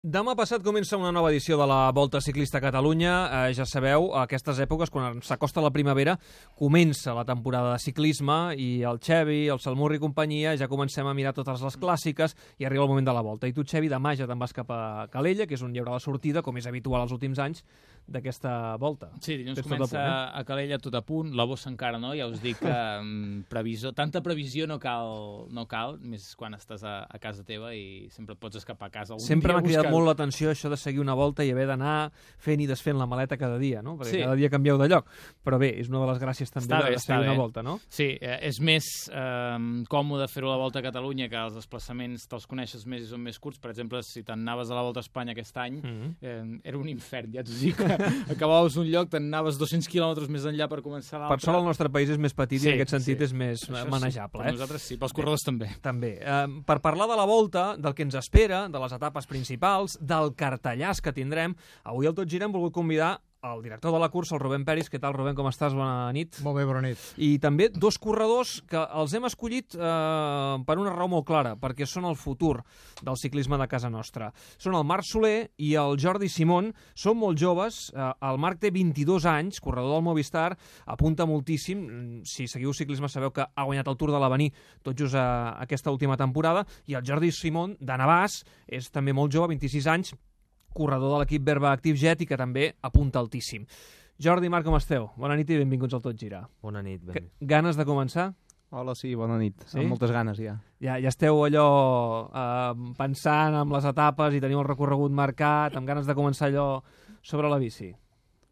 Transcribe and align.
Demà 0.00 0.32
passat 0.32 0.62
comença 0.64 0.96
una 0.96 1.10
nova 1.12 1.28
edició 1.28 1.58
de 1.60 1.66
la 1.68 1.90
Volta 1.92 2.22
Ciclista 2.24 2.56
a 2.56 2.62
Catalunya. 2.64 3.10
Eh, 3.28 3.52
ja 3.52 3.66
sabeu, 3.68 4.06
a 4.16 4.22
aquestes 4.22 4.56
èpoques, 4.64 4.88
quan 4.88 5.18
s'acosta 5.20 5.60
la 5.60 5.70
primavera, 5.70 6.14
comença 6.56 7.12
la 7.12 7.26
temporada 7.28 7.74
de 7.74 7.82
ciclisme 7.84 8.54
i 8.56 8.80
el 8.80 8.96
Xevi, 8.96 9.42
el 9.52 9.60
Salmurri 9.60 9.98
i 9.98 10.00
companyia 10.00 10.54
ja 10.56 10.70
comencem 10.72 11.04
a 11.04 11.12
mirar 11.12 11.34
totes 11.36 11.60
les 11.60 11.76
clàssiques 11.76 12.32
i 12.56 12.64
arriba 12.64 12.86
el 12.86 12.88
moment 12.88 13.10
de 13.10 13.12
la 13.12 13.20
Volta. 13.20 13.44
I 13.44 13.52
tu, 13.52 13.60
Xevi, 13.60 13.92
demà 13.92 14.14
ja 14.16 14.24
te'n 14.24 14.40
vas 14.40 14.56
cap 14.56 14.72
a 14.72 15.04
Calella, 15.12 15.44
que 15.44 15.58
és 15.58 15.66
on 15.68 15.76
hi 15.76 15.84
haurà 15.84 15.98
la 15.98 16.00
sortida, 16.00 16.40
com 16.40 16.56
és 16.56 16.64
habitual 16.64 17.04
els 17.04 17.12
últims 17.12 17.36
anys, 17.36 17.60
d'aquesta 18.10 18.76
Volta. 18.76 19.10
Sí, 19.20 19.36
dilluns 19.38 19.56
Tens 19.60 19.66
tot 19.66 19.72
a 19.72 19.76
comença 19.78 19.96
punt, 19.96 20.34
eh? 20.34 20.40
a 20.40 20.44
Calella 20.44 20.78
tot 20.78 20.94
a 20.94 21.00
punt, 21.02 21.32
la 21.36 21.44
bossa 21.44 21.70
encara 21.70 21.98
no, 21.98 22.12
ja 22.14 22.26
us 22.26 22.40
dic 22.42 22.58
que 22.58 22.66
mm, 23.02 23.44
previsió, 23.48 23.92
tanta 23.92 24.20
previsió 24.20 24.66
no 24.66 24.78
cal, 24.82 25.46
no 25.50 25.66
cal, 25.70 25.98
més 26.02 26.34
quan 26.36 26.54
estàs 26.54 26.82
a, 26.84 27.06
a 27.08 27.18
casa 27.18 27.44
teva 27.44 27.72
i 27.74 28.08
sempre 28.10 28.34
et 28.34 28.40
pots 28.40 28.56
escapar 28.56 28.88
a 28.88 28.90
casa. 28.90 29.14
algun 29.14 29.26
Sempre 29.26 29.52
m'ha 29.54 29.62
cridat 29.62 29.90
molt 29.90 30.06
l'atenció 30.06 30.50
això 30.50 30.68
de 30.70 30.76
seguir 30.76 31.00
una 31.00 31.14
volta 31.14 31.44
i 31.44 31.50
haver 31.52 31.66
d'anar 31.66 32.10
fent 32.38 32.60
i 32.60 32.66
desfent 32.66 32.98
la 32.98 33.06
maleta 33.06 33.36
cada 33.36 33.58
dia, 33.58 33.82
no? 33.82 33.96
Perquè 33.96 34.10
Sí. 34.10 34.18
cada 34.20 34.34
dia 34.34 34.50
canvieu 34.50 34.76
de 34.78 34.88
lloc. 34.88 35.06
Però 35.44 35.58
bé, 35.58 35.78
és 35.80 35.88
una 35.88 36.00
de 36.00 36.06
les 36.12 36.18
gràcies 36.20 36.50
també 36.50 36.66
Està 36.66 36.78
de, 36.82 36.84
bé, 36.90 36.90
de 36.96 36.98
seguir 36.98 37.20
una 37.22 37.30
bé. 37.32 37.38
volta, 37.38 37.62
no? 37.62 37.78
Sí, 37.88 38.18
eh, 38.20 38.38
és 38.42 38.60
més 38.60 39.08
eh, 39.12 39.84
còmode 39.88 40.26
fer-ho 40.28 40.48
a 40.50 40.56
la 40.56 40.62
Volta 40.62 40.78
a 40.80 40.82
Catalunya 40.82 41.28
que 41.28 41.36
els 41.36 41.54
desplaçaments 41.54 42.26
te'ls 42.28 42.46
coneixes 42.46 42.84
més 42.86 43.02
i 43.02 43.06
són 43.06 43.20
més 43.22 43.38
curts. 43.38 43.58
Per 43.60 43.70
exemple, 43.70 44.02
si 44.02 44.22
te'n 44.22 44.40
anaves 44.40 44.70
a 44.70 44.74
la 44.74 44.82
Volta 44.82 45.00
a 45.00 45.06
Espanya 45.06 45.32
aquest 45.32 45.56
any, 45.56 45.80
Mm 45.80 45.82
-hmm. 45.82 46.14
eh, 46.22 46.60
era 46.64 46.76
un 46.78 46.88
infern, 46.88 47.32
ja 47.32 47.42
t'ho 47.42 47.52
dic. 47.52 47.76
Acabaves 48.34 48.76
un 48.80 48.88
lloc, 48.90 49.10
te'n 49.12 49.28
anaves 49.30 49.58
200 49.60 49.88
quilòmetres 49.90 50.28
més 50.32 50.46
enllà 50.48 50.68
per 50.70 50.80
començar 50.84 51.18
l'altre. 51.20 51.36
Per 51.38 51.44
sort 51.46 51.60
el 51.60 51.66
nostre 51.68 51.90
país 51.92 52.10
és 52.10 52.18
més 52.20 52.34
petit 52.36 52.58
i 52.60 52.64
Sí, 52.64 52.68
en 52.72 52.78
aquest 52.78 52.94
sentit 52.96 53.18
sí. 53.18 53.24
és 53.30 53.32
més 53.32 53.64
Això 53.68 53.84
sí, 53.84 53.90
manejable. 53.92 54.42
per 54.42 54.48
eh? 54.48 54.54
nosaltres 54.56 54.82
sí, 54.90 54.98
pels 55.00 55.16
corredors 55.16 55.46
també. 55.46 55.70
També. 55.84 56.12
Eh, 56.20 56.44
per 56.66 56.80
parlar 56.84 57.08
de 57.10 57.16
la 57.20 57.26
volta, 57.28 57.76
del 57.76 57.94
que 57.94 58.06
ens 58.06 58.14
espera, 58.20 58.66
de 58.68 58.78
les 58.82 58.92
etapes 58.96 59.26
principals, 59.30 59.98
del 60.00 60.34
cartellàs 60.34 61.00
que 61.00 61.12
tindrem, 61.16 61.56
avui 61.84 62.06
al 62.10 62.14
Tot 62.14 62.28
Gira 62.30 62.46
hem 62.48 62.52
volgut 62.54 62.74
convidar 62.74 63.18
el 63.42 63.62
director 63.62 63.92
de 63.92 63.98
la 63.98 64.08
cursa, 64.08 64.34
el 64.34 64.40
Rubén 64.40 64.64
Peris. 64.64 64.90
Què 64.90 65.00
tal, 65.00 65.14
Rubén, 65.16 65.34
com 65.38 65.48
estàs? 65.48 65.74
Bona 65.76 66.10
nit. 66.14 66.40
Molt 66.44 66.58
bé, 66.58 66.66
bona 66.68 66.82
nit. 66.84 67.00
I 67.20 67.38
també 67.42 67.70
dos 67.72 67.96
corredors 68.00 68.58
que 68.68 68.80
els 69.00 69.14
hem 69.16 69.26
escollit 69.28 69.76
eh, 69.76 70.56
per 70.66 70.76
una 70.80 70.92
raó 70.94 71.08
molt 71.08 71.26
clara, 71.28 71.54
perquè 71.60 71.88
són 71.88 72.08
el 72.10 72.18
futur 72.20 72.58
del 73.00 73.18
ciclisme 73.20 73.58
de 73.60 73.68
casa 73.70 73.90
nostra. 73.92 74.30
Són 74.60 74.76
el 74.76 74.86
Marc 74.88 75.08
Soler 75.08 75.50
i 75.56 75.72
el 75.80 75.96
Jordi 76.00 76.28
Simón, 76.28 76.72
són 76.94 77.18
molt 77.20 77.40
joves, 77.40 77.82
eh, 77.94 78.10
el 78.30 78.40
Marc 78.42 78.60
té 78.60 78.72
22 78.74 79.28
anys, 79.30 79.60
corredor 79.64 79.96
del 79.96 80.06
Movistar, 80.06 80.50
apunta 80.86 81.28
moltíssim, 81.28 82.22
si 82.28 82.48
seguiu 82.50 82.74
ciclisme 82.76 83.08
sabeu 83.08 83.32
que 83.32 83.46
ha 83.48 83.68
guanyat 83.68 83.88
el 83.88 83.96
Tour 84.00 84.12
de 84.12 84.20
l'Avenir 84.20 84.50
tot 84.84 84.98
just 84.98 85.16
a, 85.16 85.56
aquesta 85.60 85.92
última 85.92 86.18
temporada, 86.20 86.66
i 86.86 86.98
el 86.98 87.06
Jordi 87.06 87.32
Simón, 87.32 87.76
de 87.80 87.96
Navàs, 87.96 88.42
és 88.68 88.90
també 88.92 89.16
molt 89.16 89.32
jove, 89.32 89.54
26 89.54 89.88
anys, 89.90 90.14
corredor 90.74 91.14
de 91.14 91.22
l'equip 91.24 91.44
Verba 91.46 91.72
Active 91.72 91.98
Jet 91.98 92.22
i 92.22 92.26
que 92.26 92.36
també 92.40 92.74
apunta 92.82 93.18
altíssim. 93.20 93.66
Jordi, 94.20 94.50
Marc, 94.52 94.66
com 94.68 94.76
esteu? 94.76 95.08
Bona 95.16 95.36
nit 95.38 95.48
i 95.50 95.56
benvinguts 95.62 95.94
al 95.96 96.02
Tot 96.04 96.16
Gira. 96.20 96.42
Bona 96.62 96.82
nit, 96.84 97.00
ben. 97.04 97.14
Que- 97.16 97.46
Ganes 97.46 97.76
de 97.76 97.86
començar? 97.88 98.34
Hola, 98.70 98.94
sí, 98.94 99.14
bona 99.18 99.38
nit. 99.40 99.56
Sí? 99.66 99.80
Amb 99.80 99.88
moltes 99.88 100.12
ganes, 100.14 100.38
ja. 100.38 100.58
Ja, 100.78 100.98
ja 101.02 101.08
esteu 101.10 101.40
allò 101.42 101.64
eh, 102.30 102.92
pensant 102.98 103.56
en 103.62 103.72
les 103.72 103.84
etapes 103.88 104.36
i 104.36 104.40
teniu 104.44 104.60
el 104.60 104.68
recorregut 104.68 105.10
marcat, 105.10 105.74
amb 105.76 105.88
ganes 105.88 106.06
de 106.06 106.14
començar 106.14 106.50
allò 106.50 106.82
sobre 107.22 107.48
la 107.50 107.58
bici. 107.58 107.90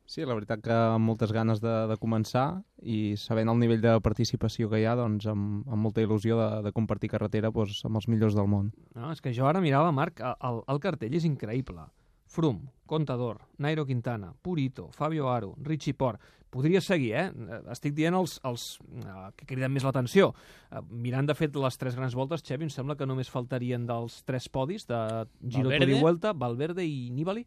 Sí, 0.09 0.25
la 0.25 0.33
veritat 0.33 0.63
que 0.65 0.73
amb 0.73 1.05
moltes 1.05 1.31
ganes 1.37 1.61
de, 1.61 1.73
de 1.91 1.97
començar 2.01 2.63
i 2.81 3.13
sabent 3.21 3.51
el 3.53 3.59
nivell 3.61 3.83
de 3.85 3.93
participació 4.01 4.71
que 4.73 4.81
hi 4.81 4.87
ha, 4.89 4.95
doncs 4.97 5.27
amb, 5.29 5.67
amb 5.69 5.83
molta 5.85 6.01
il·lusió 6.01 6.39
de, 6.41 6.49
de 6.65 6.73
compartir 6.73 7.11
carretera 7.13 7.51
doncs, 7.53 7.83
amb 7.85 8.01
els 8.01 8.09
millors 8.09 8.35
del 8.35 8.49
món. 8.49 8.71
No, 8.97 9.13
és 9.13 9.21
que 9.21 9.35
jo 9.37 9.45
ara 9.47 9.61
mirava, 9.61 9.93
Marc, 9.93 10.25
el, 10.25 10.63
el 10.67 10.81
cartell 10.81 11.13
és 11.15 11.29
increïble. 11.29 11.85
Frum, 12.29 12.63
Contador, 12.89 13.41
Nairo 13.59 13.85
Quintana, 13.89 14.35
Purito, 14.43 14.91
Fabio 14.93 15.31
Aro, 15.33 15.55
Richie 15.63 15.95
Port... 15.95 16.21
Podria 16.49 16.81
seguir, 16.81 17.11
eh? 17.13 17.27
Estic 17.75 17.93
dient 17.93 18.15
els, 18.17 18.39
els 18.49 18.63
eh, 19.03 19.27
que 19.37 19.45
criden 19.51 19.69
més 19.69 19.85
l'atenció. 19.85 20.31
Eh, 20.73 20.81
mirant, 20.89 21.27
de 21.29 21.35
fet, 21.37 21.53
les 21.61 21.77
tres 21.77 21.93
grans 21.99 22.15
voltes, 22.17 22.41
Xevi, 22.41 22.65
em 22.65 22.71
sembla 22.73 22.97
que 22.97 23.05
només 23.05 23.29
faltarien 23.29 23.85
dels 23.85 24.23
tres 24.25 24.47
podis 24.49 24.87
de 24.89 24.97
Giro 25.45 25.69
Tour 25.75 25.93
i 25.93 25.99
Vuelta, 26.01 26.33
Valverde 26.33 26.87
i 26.89 27.11
Nibali. 27.13 27.45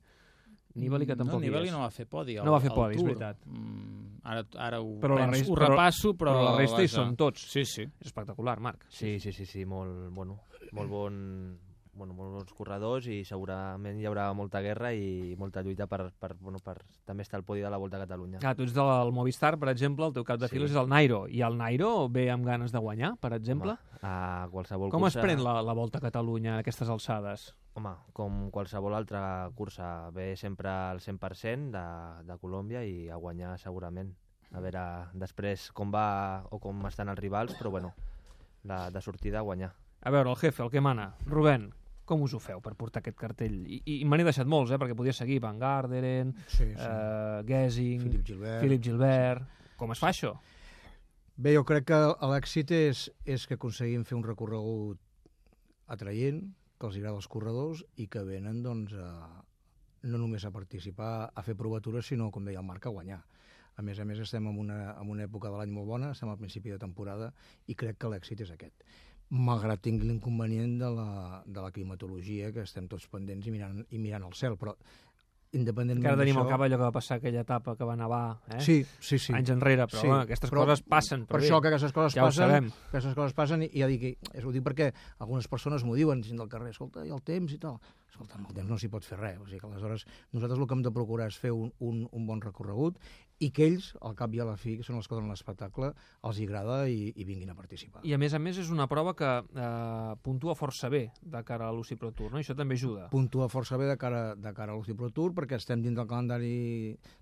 Nibali, 0.78 1.08
que 1.10 1.18
tampoc 1.18 1.40
no, 1.40 1.48
Nibali 1.48 1.72
hi 1.72 1.74
no 1.74 1.82
va 1.82 1.90
fer 1.90 2.06
podi. 2.06 2.38
No 2.46 2.54
va 2.54 2.62
fer 2.62 2.70
podi, 2.78 3.00
és 3.02 3.08
veritat. 3.10 3.42
Mm, 3.50 4.22
ara, 4.22 4.46
ara 4.70 4.84
ho, 4.86 4.94
Però 5.02 5.18
la 5.18 5.26
penso, 5.26 5.40
res- 5.40 5.50
ho 5.50 5.58
repasso, 5.64 6.14
però... 6.14 6.38
Però 6.38 6.46
la 6.52 6.54
resta 6.62 6.78
hi 6.78 6.86
vaja. 6.86 6.94
són 7.00 7.18
tots. 7.18 7.50
Sí, 7.58 7.66
sí. 7.66 7.90
És 8.06 8.14
espectacular, 8.14 8.60
Marc. 8.62 8.86
Sí, 8.94 9.18
sí, 9.20 9.34
sí, 9.34 9.50
sí, 9.50 9.66
molt, 9.66 10.12
bueno, 10.14 10.38
molt, 10.78 10.94
bon, 10.94 11.18
bueno, 11.94 12.14
molt 12.16 12.32
bons 12.32 12.54
corredors 12.56 13.06
i 13.12 13.22
segurament 13.28 13.98
hi 14.00 14.06
haurà 14.08 14.30
molta 14.34 14.62
guerra 14.64 14.94
i 14.96 15.36
molta 15.38 15.62
lluita 15.62 15.88
per, 15.92 16.12
per, 16.18 16.36
bueno, 16.40 16.60
per 16.64 16.78
també 17.06 17.24
estar 17.26 17.38
al 17.40 17.44
podi 17.44 17.62
de 17.62 17.70
la 17.70 17.78
Volta 17.78 17.98
a 17.98 18.06
Catalunya. 18.06 18.40
Ah, 18.44 18.54
tu 18.56 18.64
ets 18.64 18.74
del 18.74 19.12
Movistar, 19.12 19.58
per 19.60 19.70
exemple, 19.74 20.06
el 20.08 20.14
teu 20.16 20.24
cap 20.24 20.40
de 20.40 20.48
Sí. 20.48 20.56
files 20.56 20.72
és 20.72 20.78
el 20.78 20.88
Nairo. 20.88 21.26
I 21.28 21.42
el 21.42 21.58
Nairo 21.58 22.08
ve 22.10 22.30
amb 22.32 22.46
ganes 22.46 22.72
de 22.72 22.80
guanyar, 22.80 23.18
per 23.20 23.34
exemple? 23.34 23.72
Home, 23.76 24.00
a 24.08 24.48
qualsevol 24.52 24.90
Com 24.90 25.02
cursa... 25.04 25.20
es 25.20 25.26
pren 25.26 25.44
la, 25.44 25.62
la 25.62 25.74
Volta 25.74 26.00
a 26.00 26.02
Catalunya 26.02 26.56
a 26.56 26.60
aquestes 26.64 26.88
alçades? 26.90 27.56
Home, 27.76 27.94
com 28.14 28.50
qualsevol 28.52 28.96
altra 28.96 29.50
cursa, 29.56 30.10
ve 30.12 30.36
sempre 30.36 30.70
al 30.70 31.00
100% 31.00 31.72
de, 31.72 31.86
de 32.28 32.38
Colòmbia 32.40 32.84
i 32.84 33.10
a 33.10 33.16
guanyar 33.16 33.58
segurament. 33.60 34.16
A 34.52 34.60
veure 34.60 34.82
després 35.14 35.70
com 35.72 35.92
va 35.94 36.44
o 36.52 36.60
com 36.60 36.86
estan 36.88 37.08
els 37.08 37.20
rivals, 37.20 37.54
però 37.56 37.70
bueno, 37.72 37.94
la, 38.64 38.90
de 38.92 39.00
sortida 39.02 39.40
a 39.40 39.42
guanyar. 39.48 39.72
A 40.02 40.10
veure, 40.10 40.30
el 40.32 40.36
jefe, 40.36 40.64
el 40.64 40.72
que 40.72 40.82
mana. 40.82 41.14
Rubén, 41.26 41.70
com 42.12 42.26
us 42.28 42.36
ho 42.36 42.42
feu 42.44 42.60
per 42.64 42.76
portar 42.80 43.00
aquest 43.02 43.18
cartell? 43.20 43.62
I, 43.64 43.82
i, 43.86 43.98
me 44.04 44.20
n'he 44.20 44.28
deixat 44.28 44.50
molts, 44.52 44.74
eh, 44.74 44.80
perquè 44.82 44.98
podia 45.00 45.16
seguir 45.16 45.40
Van 45.44 45.60
Garderen, 45.62 46.34
Sí, 46.52 46.68
eh, 46.76 47.44
Gessing, 47.48 48.04
Philip 48.04 48.26
Gilbert. 48.28 48.64
Philip 48.66 48.90
Gilbert... 48.90 49.60
Com 49.82 49.96
es 49.96 50.02
fa 50.04 50.12
això? 50.12 50.36
Bé, 51.42 51.56
jo 51.56 51.64
crec 51.66 51.88
que 51.90 52.00
l'èxit 52.30 52.70
és, 52.76 53.08
és 53.26 53.48
que 53.50 53.58
aconseguim 53.58 54.04
fer 54.06 54.14
un 54.14 54.26
recorregut 54.28 55.00
atraient, 55.90 56.44
que 56.78 56.90
els 56.90 56.98
agrada 57.00 57.18
als 57.18 57.30
corredors 57.32 57.82
i 58.02 58.06
que 58.12 58.22
venen 58.28 58.62
doncs, 58.66 58.94
a, 58.94 59.42
no 60.12 60.22
només 60.22 60.46
a 60.46 60.52
participar, 60.54 61.32
a 61.34 61.44
fer 61.46 61.56
provatures, 61.58 62.08
sinó, 62.10 62.30
com 62.34 62.46
deia 62.46 62.62
el 62.62 62.68
Marc, 62.68 62.86
a 62.86 62.94
guanyar. 62.94 63.22
A 63.80 63.86
més 63.86 64.02
a 64.02 64.06
més, 64.06 64.20
estem 64.20 64.48
en 64.50 64.58
una, 64.60 64.80
en 65.00 65.10
una 65.10 65.26
època 65.26 65.50
de 65.50 65.58
l'any 65.58 65.72
molt 65.74 65.88
bona, 65.88 66.12
estem 66.14 66.30
al 66.30 66.40
principi 66.42 66.74
de 66.74 66.80
temporada 66.82 67.32
i 67.72 67.78
crec 67.78 67.98
que 68.02 68.12
l'èxit 68.12 68.44
és 68.46 68.52
aquest. 68.54 68.86
Malgrat 69.32 69.80
tingui 69.80 70.10
l'inconvenient 70.10 70.74
de 70.82 70.90
la, 70.92 71.44
de 71.46 71.62
la 71.64 71.72
climatologia, 71.72 72.52
que 72.52 72.66
estem 72.68 72.90
tots 72.92 73.08
pendents 73.08 73.48
i 73.48 73.54
mirant, 73.54 73.80
i 73.90 73.98
mirant 74.02 74.26
al 74.28 74.34
cel, 74.36 74.58
però 74.60 74.74
independentment 75.52 76.06
Encara 76.06 76.22
tenim 76.24 76.38
al 76.40 76.48
cap 76.48 76.62
allò 76.64 76.78
que 76.78 76.84
va 76.86 76.92
passar 76.96 77.18
aquella 77.20 77.42
etapa 77.44 77.74
que 77.76 77.88
va 77.88 77.96
nevar, 78.00 78.38
eh? 78.56 78.60
Sí, 78.64 78.78
sí, 79.04 79.18
sí. 79.20 79.34
Anys 79.36 79.52
enrere, 79.52 79.84
però 79.88 80.00
Sí, 80.00 80.08
bueno, 80.08 80.22
aquestes 80.24 80.52
però 80.52 80.64
coses 80.64 80.84
passen. 80.84 81.26
Per 81.28 81.36
Però 81.36 81.44
això 81.44 81.58
bé, 81.58 81.62
que 81.64 81.72
aquestes 81.74 81.96
coses 81.96 82.16
ja 82.16 82.24
passen, 82.28 82.46
sabem. 82.48 82.70
aquestes 82.92 83.16
coses 83.18 83.36
passen 83.36 83.66
i 83.68 83.72
ja 83.74 83.90
dic, 83.92 84.06
és, 84.32 84.46
ho 84.46 84.52
dic 84.56 84.64
perquè 84.64 84.92
algunes 85.20 85.48
persones 85.52 85.84
m'ho 85.84 85.96
diuen 86.00 86.24
gent 86.24 86.40
del 86.40 86.48
carrer, 86.52 86.72
escolta, 86.72 87.04
i 87.08 87.12
el 87.12 87.20
temps 87.28 87.52
i 87.52 87.60
tal. 87.60 87.82
Escolta, 88.12 88.40
amb 88.40 88.48
el 88.48 88.56
temps 88.62 88.70
no 88.72 88.78
s'hi 88.80 88.92
pot 88.92 89.04
fer 89.08 89.20
res. 89.20 89.40
O 89.40 89.48
sigui 89.48 89.60
que 89.60 89.68
aleshores 89.68 90.08
nosaltres 90.32 90.60
el 90.60 90.68
que 90.68 90.80
hem 90.80 90.86
de 90.88 90.92
procurar 90.96 91.28
és 91.28 91.40
fer 91.40 91.52
un, 91.52 91.72
un, 91.80 92.08
un 92.12 92.28
bon 92.28 92.40
recorregut 92.44 93.00
i 93.42 93.50
que 93.50 93.66
ells, 93.66 93.88
al 94.06 94.14
cap 94.18 94.34
i 94.38 94.42
a 94.42 94.46
la 94.46 94.54
fi, 94.60 94.76
que 94.78 94.86
són 94.86 95.00
els 95.00 95.08
que 95.10 95.18
donen 95.18 95.32
l'espectacle, 95.34 95.92
els 96.30 96.38
hi 96.38 96.46
agrada 96.46 96.84
i, 96.90 97.10
i 97.18 97.26
vinguin 97.26 97.50
a 97.50 97.56
participar. 97.58 98.04
I 98.06 98.14
a 98.14 98.20
més 98.22 98.36
a 98.38 98.40
més 98.40 98.60
és 98.62 98.70
una 98.70 98.86
prova 98.92 99.16
que 99.18 99.30
eh, 99.42 100.12
puntua 100.22 100.54
força 100.60 100.92
bé 100.94 101.08
de 101.22 101.42
cara 101.48 101.70
a 101.70 101.74
l'UCI 101.74 101.98
Pro 101.98 102.12
Tour, 102.14 102.30
no? 102.36 102.38
I 102.38 102.46
això 102.46 102.54
també 102.58 102.78
ajuda. 102.78 103.08
puntua 103.10 103.48
força 103.50 103.80
bé 103.82 103.88
de 103.90 103.98
cara, 103.98 104.36
de 104.38 104.54
cara 104.54 104.76
a 104.76 104.78
l'UCI 104.78 104.94
Pro 105.00 105.10
Tour 105.10 105.34
perquè 105.40 105.58
estem 105.58 105.82
dins 105.82 105.98
del 105.98 106.06
calendari 106.08 106.54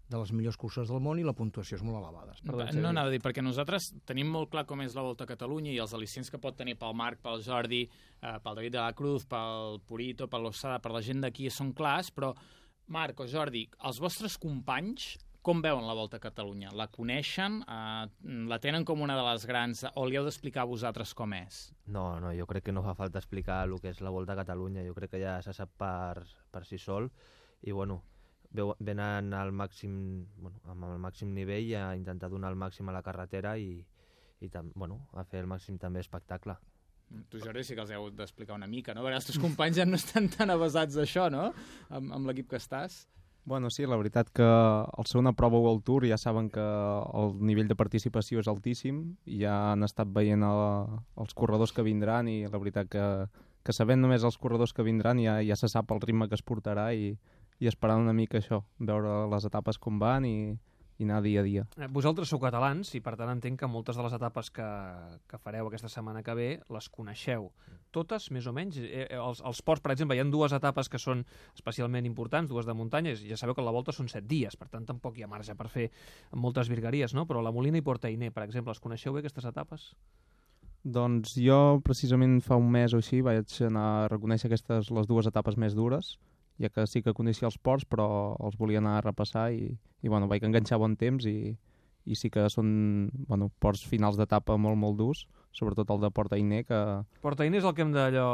de 0.09 0.17
les 0.17 0.33
millors 0.35 0.57
curses 0.57 0.89
del 0.91 0.99
món 1.05 1.21
i 1.21 1.23
la 1.23 1.35
puntuació 1.37 1.77
és 1.77 1.85
molt 1.85 2.01
elevada. 2.01 2.35
Perdó, 2.43 2.65
No, 2.73 2.81
no 2.81 2.91
anava 2.91 3.07
a 3.07 3.13
dir, 3.13 3.21
perquè 3.23 3.43
nosaltres 3.45 3.93
tenim 4.09 4.27
molt 4.33 4.51
clar 4.51 4.65
com 4.67 4.81
és 4.83 4.95
la 4.97 5.05
Volta 5.05 5.23
a 5.23 5.29
Catalunya 5.29 5.71
i 5.71 5.79
els 5.79 5.93
al·licients 5.95 6.31
que 6.33 6.41
pot 6.41 6.57
tenir 6.57 6.75
pel 6.81 6.95
Marc, 6.97 7.21
pel 7.23 7.39
Jordi, 7.45 7.85
eh, 8.19 8.35
pel 8.43 8.59
David 8.59 8.75
de 8.75 8.81
la 8.83 8.93
Cruz, 8.97 9.23
pel 9.29 9.79
Purito, 9.87 10.27
per 10.27 10.41
l'Ossada, 10.43 10.81
per 10.83 10.91
la 10.91 11.01
gent 11.05 11.23
d'aquí 11.23 11.47
són 11.53 11.71
clars, 11.77 12.11
però 12.11 12.33
Marc 12.89 13.19
o 13.21 13.27
Jordi, 13.29 13.67
els 13.85 13.99
vostres 14.01 14.35
companys 14.41 15.13
com 15.49 15.63
veuen 15.65 15.87
la 15.87 15.95
Volta 15.97 16.19
a 16.19 16.21
Catalunya? 16.21 16.69
La 16.77 16.85
coneixen? 16.93 17.63
Eh, 17.65 18.33
la 18.51 18.59
tenen 18.61 18.83
com 18.85 19.01
una 19.01 19.15
de 19.17 19.23
les 19.25 19.47
grans? 19.49 19.81
O 19.97 20.03
li 20.05 20.19
heu 20.19 20.27
d'explicar 20.27 20.61
a 20.61 20.69
vosaltres 20.69 21.15
com 21.17 21.33
és? 21.33 21.61
No, 21.89 22.19
no, 22.21 22.29
jo 22.37 22.45
crec 22.49 22.67
que 22.67 22.75
no 22.75 22.83
fa 22.85 22.93
falta 22.99 23.17
explicar 23.17 23.63
el 23.65 23.73
que 23.81 23.89
és 23.89 24.03
la 24.05 24.13
Volta 24.13 24.35
a 24.35 24.39
Catalunya, 24.43 24.85
jo 24.85 24.93
crec 24.93 25.15
que 25.15 25.23
ja 25.23 25.39
se 25.41 25.55
sap 25.57 25.73
per, 25.81 26.21
per 26.53 26.61
si 26.69 26.77
sol 26.77 27.09
i 27.65 27.73
bueno, 27.73 28.03
venen 28.53 29.33
al 29.33 29.49
màxim, 29.49 29.93
bueno, 30.37 30.61
amb 30.69 30.85
el 30.91 31.01
màxim 31.01 31.33
nivell 31.33 31.73
a 31.81 31.87
intentar 31.97 32.29
donar 32.29 32.53
el 32.53 32.59
màxim 32.59 32.89
a 32.89 32.99
la 32.99 33.01
carretera 33.01 33.57
i, 33.57 33.79
i 34.45 34.53
tam, 34.53 34.69
bueno, 34.75 35.07
a 35.17 35.25
fer 35.25 35.41
el 35.41 35.49
màxim 35.49 35.81
també 35.81 36.05
espectacle. 36.05 36.59
Tu, 37.09 37.41
Jordi, 37.41 37.65
sí 37.65 37.73
que 37.73 37.81
els 37.81 37.91
heu 37.97 38.11
d'explicar 38.13 38.53
una 38.53 38.69
mica, 38.69 38.93
no? 38.93 39.01
Perquè 39.01 39.17
els 39.17 39.31
teus 39.31 39.41
companys 39.41 39.81
ja 39.81 39.89
no 39.89 39.97
estan 39.97 40.29
tan 40.29 40.53
avasats 40.53 40.93
d'això, 40.93 41.31
no? 41.33 41.47
Amb, 41.89 42.13
amb 42.19 42.29
l'equip 42.29 42.51
que 42.51 42.61
estàs. 42.61 43.07
Bueno, 43.49 43.71
sí, 43.71 43.87
la 43.87 43.97
veritat 43.97 44.27
que 44.29 44.45
al 44.45 45.05
ser 45.09 45.17
una 45.17 45.31
prova 45.33 45.57
World 45.57 45.81
Tour 45.83 46.03
ja 46.05 46.19
saben 46.21 46.51
que 46.53 46.61
el 46.61 47.31
nivell 47.41 47.65
de 47.71 47.73
participació 47.79 48.43
és 48.43 48.49
altíssim, 48.51 48.99
ja 49.25 49.55
han 49.71 49.81
estat 49.87 50.11
veient 50.13 50.45
el, 50.45 50.91
els 51.17 51.33
corredors 51.33 51.73
que 51.73 51.81
vindran 51.87 52.29
i 52.29 52.43
la 52.45 52.61
veritat 52.61 52.91
que, 52.93 53.05
que 53.65 53.73
sabent 53.73 54.03
només 54.05 54.27
els 54.29 54.37
corredors 54.37 54.75
que 54.77 54.85
vindran 54.85 55.17
ja, 55.23 55.39
ja 55.41 55.57
se 55.57 55.71
sap 55.73 55.89
el 55.95 56.03
ritme 56.03 56.29
que 56.29 56.37
es 56.37 56.45
portarà 56.45 56.91
i, 56.93 57.15
i 57.57 57.71
esperant 57.73 58.05
una 58.05 58.13
mica 58.13 58.37
això, 58.37 58.61
veure 58.77 59.23
les 59.33 59.49
etapes 59.49 59.81
com 59.81 59.97
van 59.97 60.29
i, 60.29 60.35
i 60.99 61.07
anar 61.07 61.21
dia 61.23 61.39
a 61.39 61.43
dia. 61.47 61.63
Eh, 61.79 61.87
Vosaltres 61.87 62.29
sou 62.29 62.41
catalans 62.43 62.91
i 62.97 62.99
per 63.03 63.15
tant 63.19 63.31
entenc 63.31 63.61
que 63.61 63.69
moltes 63.71 63.95
de 63.95 64.03
les 64.03 64.15
etapes 64.15 64.51
que, 64.51 64.67
que 65.31 65.39
fareu 65.39 65.69
aquesta 65.69 65.89
setmana 65.91 66.21
que 66.23 66.35
ve 66.35 66.49
les 66.75 66.89
coneixeu. 66.91 67.49
Totes, 67.95 68.27
més 68.35 68.45
o 68.51 68.53
menys? 68.53 68.77
Eh, 68.83 69.05
eh, 69.07 69.17
els, 69.17 69.39
els 69.47 69.61
ports, 69.65 69.81
per 69.85 69.93
exemple, 69.95 70.17
hi 70.17 70.21
ha 70.21 70.27
dues 70.27 70.53
etapes 70.53 70.91
que 70.91 70.99
són 70.99 71.23
especialment 71.55 72.05
importants, 72.05 72.51
dues 72.51 72.67
de 72.67 72.75
muntanyes, 72.75 73.23
ja 73.25 73.39
sabeu 73.39 73.55
que 73.55 73.65
la 73.65 73.73
volta 73.73 73.95
són 73.95 74.11
set 74.11 74.27
dies, 74.27 74.59
per 74.59 74.67
tant 74.67 74.85
tampoc 74.85 75.17
hi 75.17 75.23
ha 75.23 75.31
marge 75.31 75.55
per 75.55 75.69
fer 75.71 75.87
moltes 76.35 76.69
virgueries, 76.69 77.15
no? 77.15 77.25
Però 77.29 77.41
la 77.41 77.55
Molina 77.55 77.79
i 77.79 77.85
Portainer, 77.85 78.33
per 78.35 78.43
exemple, 78.43 78.75
les 78.75 78.83
coneixeu 78.83 79.15
bé 79.15 79.23
aquestes 79.23 79.47
etapes? 79.47 79.93
Doncs 80.83 81.33
jo 81.39 81.79
precisament 81.83 82.39
fa 82.43 82.59
un 82.59 82.69
mes 82.71 82.93
o 82.93 82.99
així 82.99 83.23
vaig 83.23 83.55
anar 83.67 83.87
a 84.03 84.07
reconèixer 84.11 84.47
aquestes 84.47 84.91
les 84.95 85.07
dues 85.07 85.27
etapes 85.27 85.57
més 85.59 85.75
dures, 85.75 86.17
ja 86.59 86.69
que 86.69 86.85
sí 86.87 87.01
que 87.01 87.13
coneixia 87.15 87.47
els 87.47 87.57
ports, 87.57 87.85
però 87.87 88.35
els 88.43 88.57
volia 88.59 88.79
anar 88.83 88.97
a 88.99 89.01
repassar 89.05 89.49
i, 89.55 89.69
i 90.03 90.07
bueno, 90.11 90.27
vaig 90.27 90.43
enganxar 90.43 90.77
bon 90.81 90.95
temps 90.99 91.25
i, 91.25 91.55
i 92.05 92.15
sí 92.15 92.29
que 92.29 92.47
són 92.49 93.09
bueno, 93.27 93.49
ports 93.59 93.85
finals 93.87 94.17
d'etapa 94.19 94.57
molt, 94.57 94.77
molt 94.77 94.97
durs, 94.99 95.25
sobretot 95.55 95.89
el 95.95 96.01
de 96.03 96.09
Port 96.11 96.33
Ainé, 96.33 96.63
que 96.67 96.79
Portainer 97.23 97.59
és 97.61 97.65
el 97.65 97.73
que 97.77 97.81
hem 97.85 97.91
d'allò 97.95 98.27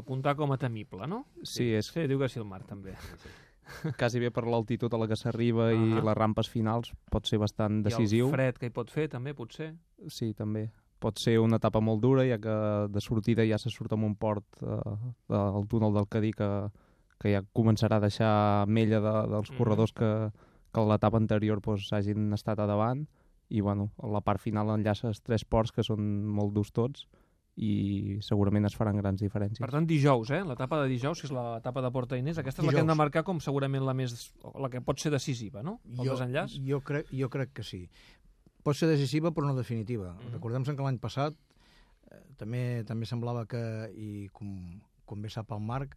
apuntar 0.00 0.36
com 0.36 0.52
a 0.52 0.58
temible, 0.58 1.06
no? 1.10 1.24
sí, 1.42 1.72
és 1.74 1.88
Sí, 1.90 2.06
diu 2.06 2.18
que 2.20 2.28
sí 2.28 2.38
el 2.38 2.46
Marc, 2.46 2.66
també. 2.68 2.94
quasi 4.00 4.18
bé 4.18 4.30
per 4.34 4.44
l'altitud 4.50 4.92
a 4.94 4.98
la 4.98 5.06
que 5.08 5.16
s'arriba 5.16 5.70
i 5.72 5.78
Ah. 5.94 6.02
les 6.04 6.16
rampes 6.18 6.48
finals 6.50 6.92
pot 7.10 7.26
ser 7.26 7.38
bastant 7.38 7.82
decisiu. 7.84 8.26
I 8.26 8.28
el 8.28 8.34
fred 8.34 8.58
que 8.58 8.66
hi 8.66 8.74
pot 8.74 8.90
fer, 8.90 9.08
també, 9.08 9.34
potser. 9.34 9.72
Sí, 10.08 10.32
també. 10.34 10.70
Pot 11.00 11.18
ser 11.18 11.38
una 11.40 11.56
etapa 11.56 11.80
molt 11.80 12.02
dura, 12.02 12.24
ja 12.28 12.36
que 12.38 12.54
de 12.92 13.00
sortida 13.00 13.46
ja 13.48 13.56
se 13.58 13.70
surt 13.70 13.92
amb 13.96 14.04
un 14.04 14.14
port 14.16 14.44
eh, 14.60 14.96
del 15.32 15.68
túnel 15.70 15.94
del 15.94 16.08
Cadí 16.08 16.32
que, 16.36 16.48
que 17.20 17.34
ja 17.34 17.42
començarà 17.52 17.98
a 18.00 18.04
deixar 18.06 18.66
mella 18.66 19.00
de, 19.04 19.14
dels 19.34 19.50
Mhm. 19.50 19.58
corredors 19.58 19.92
que, 19.92 20.30
que 20.72 20.80
a 20.80 20.84
l'etapa 20.88 21.18
anterior 21.18 21.60
doncs, 21.60 21.92
hagin 21.92 22.32
estat 22.32 22.58
a 22.58 22.66
davant 22.66 23.06
i 23.50 23.60
bueno, 23.60 23.90
a 23.98 24.06
la 24.06 24.20
part 24.22 24.40
final 24.40 24.70
enllaces 24.70 25.20
tres 25.22 25.44
ports 25.44 25.72
que 25.72 25.82
són 25.82 26.24
molt 26.26 26.54
durs 26.54 26.70
tots 26.72 27.06
i 27.60 28.16
segurament 28.22 28.64
es 28.64 28.76
faran 28.78 28.96
grans 28.96 29.20
diferències. 29.20 29.58
Per 29.60 29.68
tant, 29.70 29.84
dijous, 29.86 30.30
eh? 30.30 30.38
L'etapa 30.46 30.78
de 30.80 30.88
dijous, 30.88 31.20
que 31.20 31.26
és 31.26 31.32
l'etapa 31.34 31.82
de 31.82 31.90
Porta 31.90 32.16
Inés, 32.16 32.38
aquesta 32.38 32.62
és 32.62 32.66
la 32.66 32.72
que 32.72 32.78
hem 32.78 32.86
de 32.86 32.92
Dijous. 32.92 32.98
marcar 33.02 33.24
com 33.24 33.40
segurament 33.40 33.84
la 33.84 33.92
més 33.92 34.32
la 34.54 34.70
que 34.70 34.80
pot 34.80 34.98
ser 34.98 35.10
decisiva, 35.12 35.62
no? 35.62 35.80
El 35.98 36.08
desenllaç. 36.08 36.54
Jo 36.64 36.80
crec, 36.80 37.10
jo 37.12 37.28
crec 37.28 37.52
que 37.52 37.62
sí. 37.62 37.88
Pot 38.62 38.76
ser 38.76 38.88
decisiva, 38.88 39.30
però 39.32 39.46
no 39.46 39.54
definitiva. 39.56 40.14
Mhm. 40.14 40.32
Recordem-nos 40.38 40.74
que 40.76 40.82
l'any 40.82 40.98
passat 40.98 41.34
eh, 42.10 42.22
també 42.38 42.82
també 42.84 43.04
semblava 43.04 43.44
que, 43.46 43.90
i 43.94 44.28
com, 44.32 44.80
com 45.04 45.20
bé 45.20 45.28
sap 45.28 45.50
el 45.52 45.60
Marc, 45.60 45.96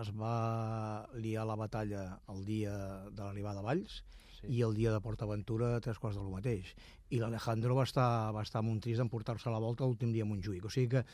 es 0.00 0.10
va 0.18 1.06
liar 1.14 1.46
la 1.46 1.56
batalla 1.58 2.04
el 2.32 2.44
dia 2.44 2.74
de 3.10 3.22
l'arribada 3.22 3.62
a 3.62 3.68
Valls 3.70 4.02
Sí. 4.34 4.48
i 4.58 4.62
el 4.66 4.74
dia 4.74 4.92
de 4.92 5.00
PortAventura 5.00 5.80
tres 5.80 5.98
quarts 6.02 6.18
de 6.18 6.22
lo 6.24 6.32
mateix. 6.32 6.72
I 7.14 7.20
l'Alejandro 7.20 7.76
va 7.78 7.84
estar, 7.86 8.32
va 8.34 8.42
estar 8.42 8.62
un 8.66 8.80
trist 8.82 8.98
d'emportar-se 8.98 9.52
la 9.52 9.60
volta 9.62 9.86
l'últim 9.86 10.12
dia 10.12 10.24
a 10.26 10.28
Montjuïc. 10.28 10.66
O 10.66 10.72
sigui 10.74 10.88
que, 10.96 11.04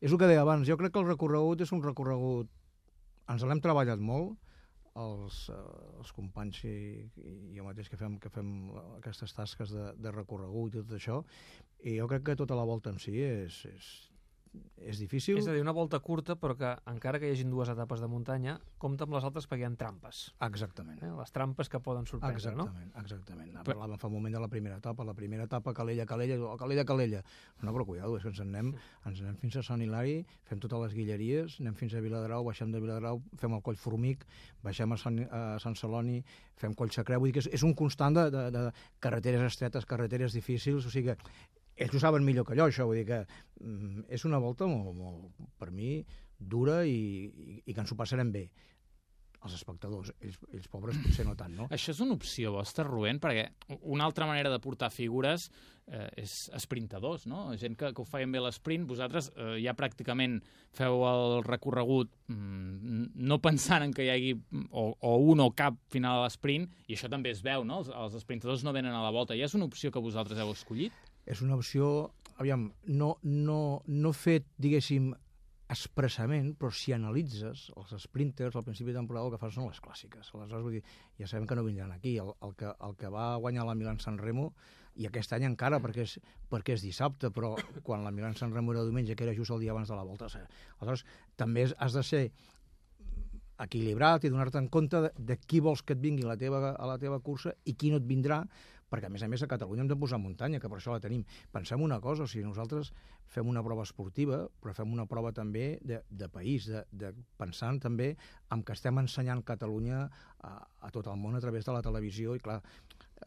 és 0.00 0.10
el 0.10 0.18
que 0.18 0.28
deia 0.30 0.40
abans, 0.40 0.66
jo 0.66 0.78
crec 0.80 0.94
que 0.94 1.02
el 1.02 1.10
recorregut 1.10 1.60
és 1.60 1.72
un 1.76 1.84
recorregut... 1.84 2.48
Ens 3.30 3.44
l'hem 3.46 3.60
treballat 3.62 4.00
molt, 4.02 4.38
els, 4.98 5.36
eh, 5.54 5.98
els 6.00 6.12
companys 6.16 6.64
i, 6.66 6.76
i 7.22 7.34
jo 7.54 7.66
mateix 7.68 7.90
que 7.92 7.98
fem, 8.00 8.16
que 8.18 8.32
fem 8.32 8.48
aquestes 8.96 9.34
tasques 9.36 9.70
de, 9.76 9.90
de 9.94 10.12
recorregut 10.14 10.74
i 10.74 10.82
tot 10.82 10.96
això, 10.98 11.20
i 11.84 11.98
jo 12.00 12.08
crec 12.10 12.26
que 12.26 12.38
tota 12.40 12.58
la 12.58 12.66
volta 12.66 12.90
en 12.90 12.98
si 12.98 13.14
és, 13.22 13.60
és, 13.70 13.90
és 14.80 14.98
difícil. 14.98 15.38
És 15.38 15.46
a 15.46 15.54
dir, 15.54 15.60
una 15.62 15.74
volta 15.76 16.00
curta, 16.02 16.34
però 16.40 16.56
que 16.58 16.70
encara 16.90 17.20
que 17.20 17.28
hi 17.28 17.34
hagin 17.34 17.50
dues 17.52 17.68
etapes 17.70 18.00
de 18.02 18.08
muntanya, 18.10 18.56
compta 18.82 19.06
amb 19.06 19.14
les 19.14 19.26
altres 19.26 19.46
perquè 19.46 19.62
hi 19.62 19.68
ha 19.68 19.70
trampes. 19.78 20.22
Exactament. 20.46 20.98
Eh? 21.04 21.10
Les 21.18 21.32
trampes 21.34 21.70
que 21.70 21.80
poden 21.84 22.08
sorprendre, 22.10 22.54
no? 22.56 22.66
Exactament, 22.66 22.90
exactament. 23.02 23.52
Parlàvem 23.68 24.00
fa 24.00 24.08
un 24.10 24.16
moment 24.16 24.34
de 24.34 24.42
la 24.42 24.48
primera 24.52 24.80
etapa. 24.80 25.06
La 25.06 25.14
primera 25.14 25.46
etapa, 25.46 25.74
Calella, 25.76 26.06
Calella, 26.08 26.38
Calella, 26.58 26.86
Calella. 26.88 27.22
No, 27.62 27.74
però 27.76 27.86
cuidado, 27.92 28.16
és 28.16 28.26
que 28.26 28.32
ens 28.32 28.42
en 28.42 28.50
anem, 28.54 28.72
ens 29.04 29.20
en 29.20 29.28
anem 29.28 29.38
fins 29.44 29.60
a 29.60 29.64
Sant 29.66 29.84
Hilari, 29.84 30.18
fem 30.48 30.62
totes 30.64 30.84
les 30.86 30.96
guilleries, 30.96 31.60
anem 31.62 31.76
fins 31.78 31.94
a 31.94 32.02
Viladrau, 32.02 32.44
baixem 32.48 32.72
de 32.72 32.82
Viladrau, 32.82 33.22
fem 33.38 33.54
el 33.54 33.62
coll 33.66 33.78
Formic, 33.78 34.26
baixem 34.64 34.96
a 34.96 34.98
Sant, 35.00 35.22
a 35.30 35.44
Sant 35.62 35.78
Celoni, 35.78 36.18
fem 36.58 36.74
coll 36.74 36.90
Sacreu. 36.94 37.20
Vull 37.22 37.30
dir 37.30 37.38
que 37.38 37.44
és, 37.44 37.52
és 37.60 37.66
un 37.66 37.76
constant 37.76 38.16
de, 38.16 38.28
de, 38.32 38.44
de 38.56 38.66
carreteres 38.98 39.46
estretes, 39.52 39.86
carreteres 39.86 40.34
difícils, 40.34 40.88
o 40.88 40.92
sigui 40.92 41.12
que 41.12 41.59
ells 41.80 41.96
ho 41.96 42.02
saben 42.02 42.26
millor 42.26 42.46
que 42.46 42.56
allò, 42.56 42.68
això, 42.68 42.86
vull 42.88 43.00
dir 43.00 43.06
que 43.08 43.20
mm, 43.60 44.08
és 44.12 44.26
una 44.28 44.40
volta 44.42 44.68
molt, 44.68 44.92
molt, 44.96 45.46
per 45.60 45.70
mi, 45.72 46.00
dura 46.40 46.82
i, 46.88 47.28
i, 47.28 47.62
i 47.64 47.72
que 47.72 47.80
ens 47.82 47.92
ho 47.92 47.98
passarem 47.98 48.32
bé. 48.34 48.48
Els 49.40 49.54
espectadors, 49.56 50.10
ells, 50.20 50.36
ells 50.52 50.68
pobres 50.68 50.98
potser 51.00 51.24
no 51.24 51.32
tant, 51.32 51.54
no? 51.56 51.66
Això 51.76 51.94
és 51.94 52.00
una 52.04 52.12
opció 52.18 52.52
vostra, 52.52 52.84
Rubén, 52.84 53.20
perquè 53.22 53.46
una 53.88 54.04
altra 54.04 54.28
manera 54.28 54.52
de 54.52 54.58
portar 54.60 54.90
figures 54.92 55.46
eh, 55.88 56.10
és 56.20 56.34
esprintadors, 56.58 57.24
no? 57.30 57.46
Gent 57.56 57.78
que, 57.80 57.94
que 57.96 58.04
ho 58.04 58.08
feien 58.08 58.32
bé 58.34 58.42
l'esprint, 58.44 58.84
vosaltres 58.90 59.30
eh, 59.32 59.54
ja 59.64 59.72
pràcticament 59.78 60.36
feu 60.76 61.06
el 61.08 61.38
recorregut 61.46 62.12
mm, 62.28 63.14
no 63.32 63.40
pensant 63.40 63.86
en 63.86 63.96
que 63.96 64.04
hi 64.04 64.12
hagi 64.12 64.34
o, 64.68 64.90
o 64.92 65.14
un 65.32 65.40
o 65.46 65.48
cap 65.56 65.80
final 65.88 66.20
a 66.20 66.26
l'esprint, 66.26 66.68
i 66.84 66.98
això 66.98 67.08
també 67.08 67.32
es 67.32 67.40
veu, 67.46 67.64
no? 67.64 67.80
Els, 67.80 67.88
els 67.96 68.20
esprintadors 68.20 68.66
no 68.66 68.76
venen 68.76 68.92
a 68.92 69.06
la 69.06 69.14
volta. 69.16 69.38
Ja 69.40 69.48
és 69.48 69.56
una 69.56 69.70
opció 69.72 69.88
que 69.88 70.04
vosaltres 70.04 70.36
heu 70.36 70.52
escollit? 70.52 70.92
És 71.30 71.42
una 71.46 71.56
opció, 71.58 72.10
aviam, 72.42 72.70
no, 72.90 73.14
no, 73.22 73.60
no 73.86 74.12
fet, 74.16 74.48
diguéssim, 74.58 75.12
expressament, 75.70 76.50
però 76.58 76.72
si 76.74 76.90
analitzes 76.90 77.68
els 77.78 77.92
sprinters 78.02 78.56
al 78.58 78.64
principi 78.66 78.90
de 78.90 78.98
temporada 78.98 79.28
el 79.28 79.34
que 79.36 79.38
fan 79.38 79.52
són 79.54 79.68
les 79.70 79.78
clàssiques. 79.82 80.32
Aleshores, 80.34 80.64
vull 80.66 80.76
dir, 80.78 80.82
ja 81.20 81.28
sabem 81.30 81.46
que 81.46 81.54
no 81.54 81.62
vindran 81.62 81.92
aquí. 81.94 82.16
El, 82.18 82.32
el, 82.42 82.56
que, 82.58 82.72
el 82.88 82.96
que 82.98 83.10
va 83.14 83.36
guanyar 83.38 83.68
la 83.68 83.76
Milan 83.78 84.00
San 84.02 84.18
Remo, 84.18 84.50
i 84.98 85.06
aquest 85.06 85.32
any 85.36 85.46
encara 85.46 85.78
perquè 85.80 86.02
és, 86.02 86.16
perquè 86.50 86.74
és 86.74 86.82
dissabte, 86.82 87.30
però 87.30 87.52
quan 87.86 88.02
la 88.04 88.10
Milan 88.10 88.34
San 88.36 88.54
Remo 88.54 88.74
era 88.74 88.82
diumenge, 88.86 89.14
que 89.14 89.28
era 89.28 89.36
just 89.36 89.54
el 89.54 89.62
dia 89.62 89.70
abans 89.70 89.88
de 89.88 89.98
la 89.98 90.06
volta. 90.06 90.26
Aleshores, 90.26 91.06
també 91.38 91.68
has 91.70 91.94
de 91.94 92.02
ser 92.02 92.24
equilibrat 93.60 94.24
i 94.24 94.32
donar-te 94.32 94.58
en 94.58 94.68
compte 94.72 95.04
de, 95.04 95.12
de 95.14 95.36
qui 95.38 95.60
vols 95.62 95.84
que 95.84 95.94
et 95.94 96.02
vingui 96.02 96.26
a 96.26 96.32
la, 96.32 96.38
teva, 96.40 96.72
a 96.72 96.86
la 96.88 96.98
teva 96.98 97.20
cursa 97.22 97.52
i 97.68 97.76
qui 97.76 97.92
no 97.92 98.00
et 98.00 98.08
vindrà, 98.08 98.42
perquè 98.90 99.06
a 99.06 99.12
més 99.12 99.22
a 99.22 99.28
més 99.30 99.42
a 99.42 99.48
Catalunya 99.50 99.84
hem 99.84 99.90
de 99.92 99.98
posar 99.98 100.18
muntanya, 100.20 100.60
que 100.60 100.68
per 100.68 100.80
això 100.80 100.94
la 100.94 101.02
tenim. 101.02 101.24
Pensem 101.54 101.82
una 101.82 102.00
cosa, 102.02 102.26
o 102.26 102.30
sigui, 102.30 102.44
nosaltres 102.46 102.92
fem 103.30 103.48
una 103.48 103.62
prova 103.62 103.86
esportiva, 103.86 104.42
però 104.60 104.74
fem 104.76 104.92
una 104.92 105.06
prova 105.10 105.32
també 105.36 105.78
de, 105.86 106.02
de 106.10 106.28
país, 106.28 106.66
de, 106.70 106.84
de 106.90 107.12
pensant 107.38 107.80
també 107.80 108.12
en 108.50 108.64
que 108.66 108.74
estem 108.76 108.98
ensenyant 108.98 109.44
Catalunya 109.46 110.06
a, 110.06 110.54
a 110.58 110.90
tot 110.94 111.08
el 111.10 111.20
món 111.20 111.38
a 111.38 111.44
través 111.44 111.66
de 111.66 111.76
la 111.76 111.84
televisió 111.86 112.34
i 112.34 112.42
clar, 112.42 112.60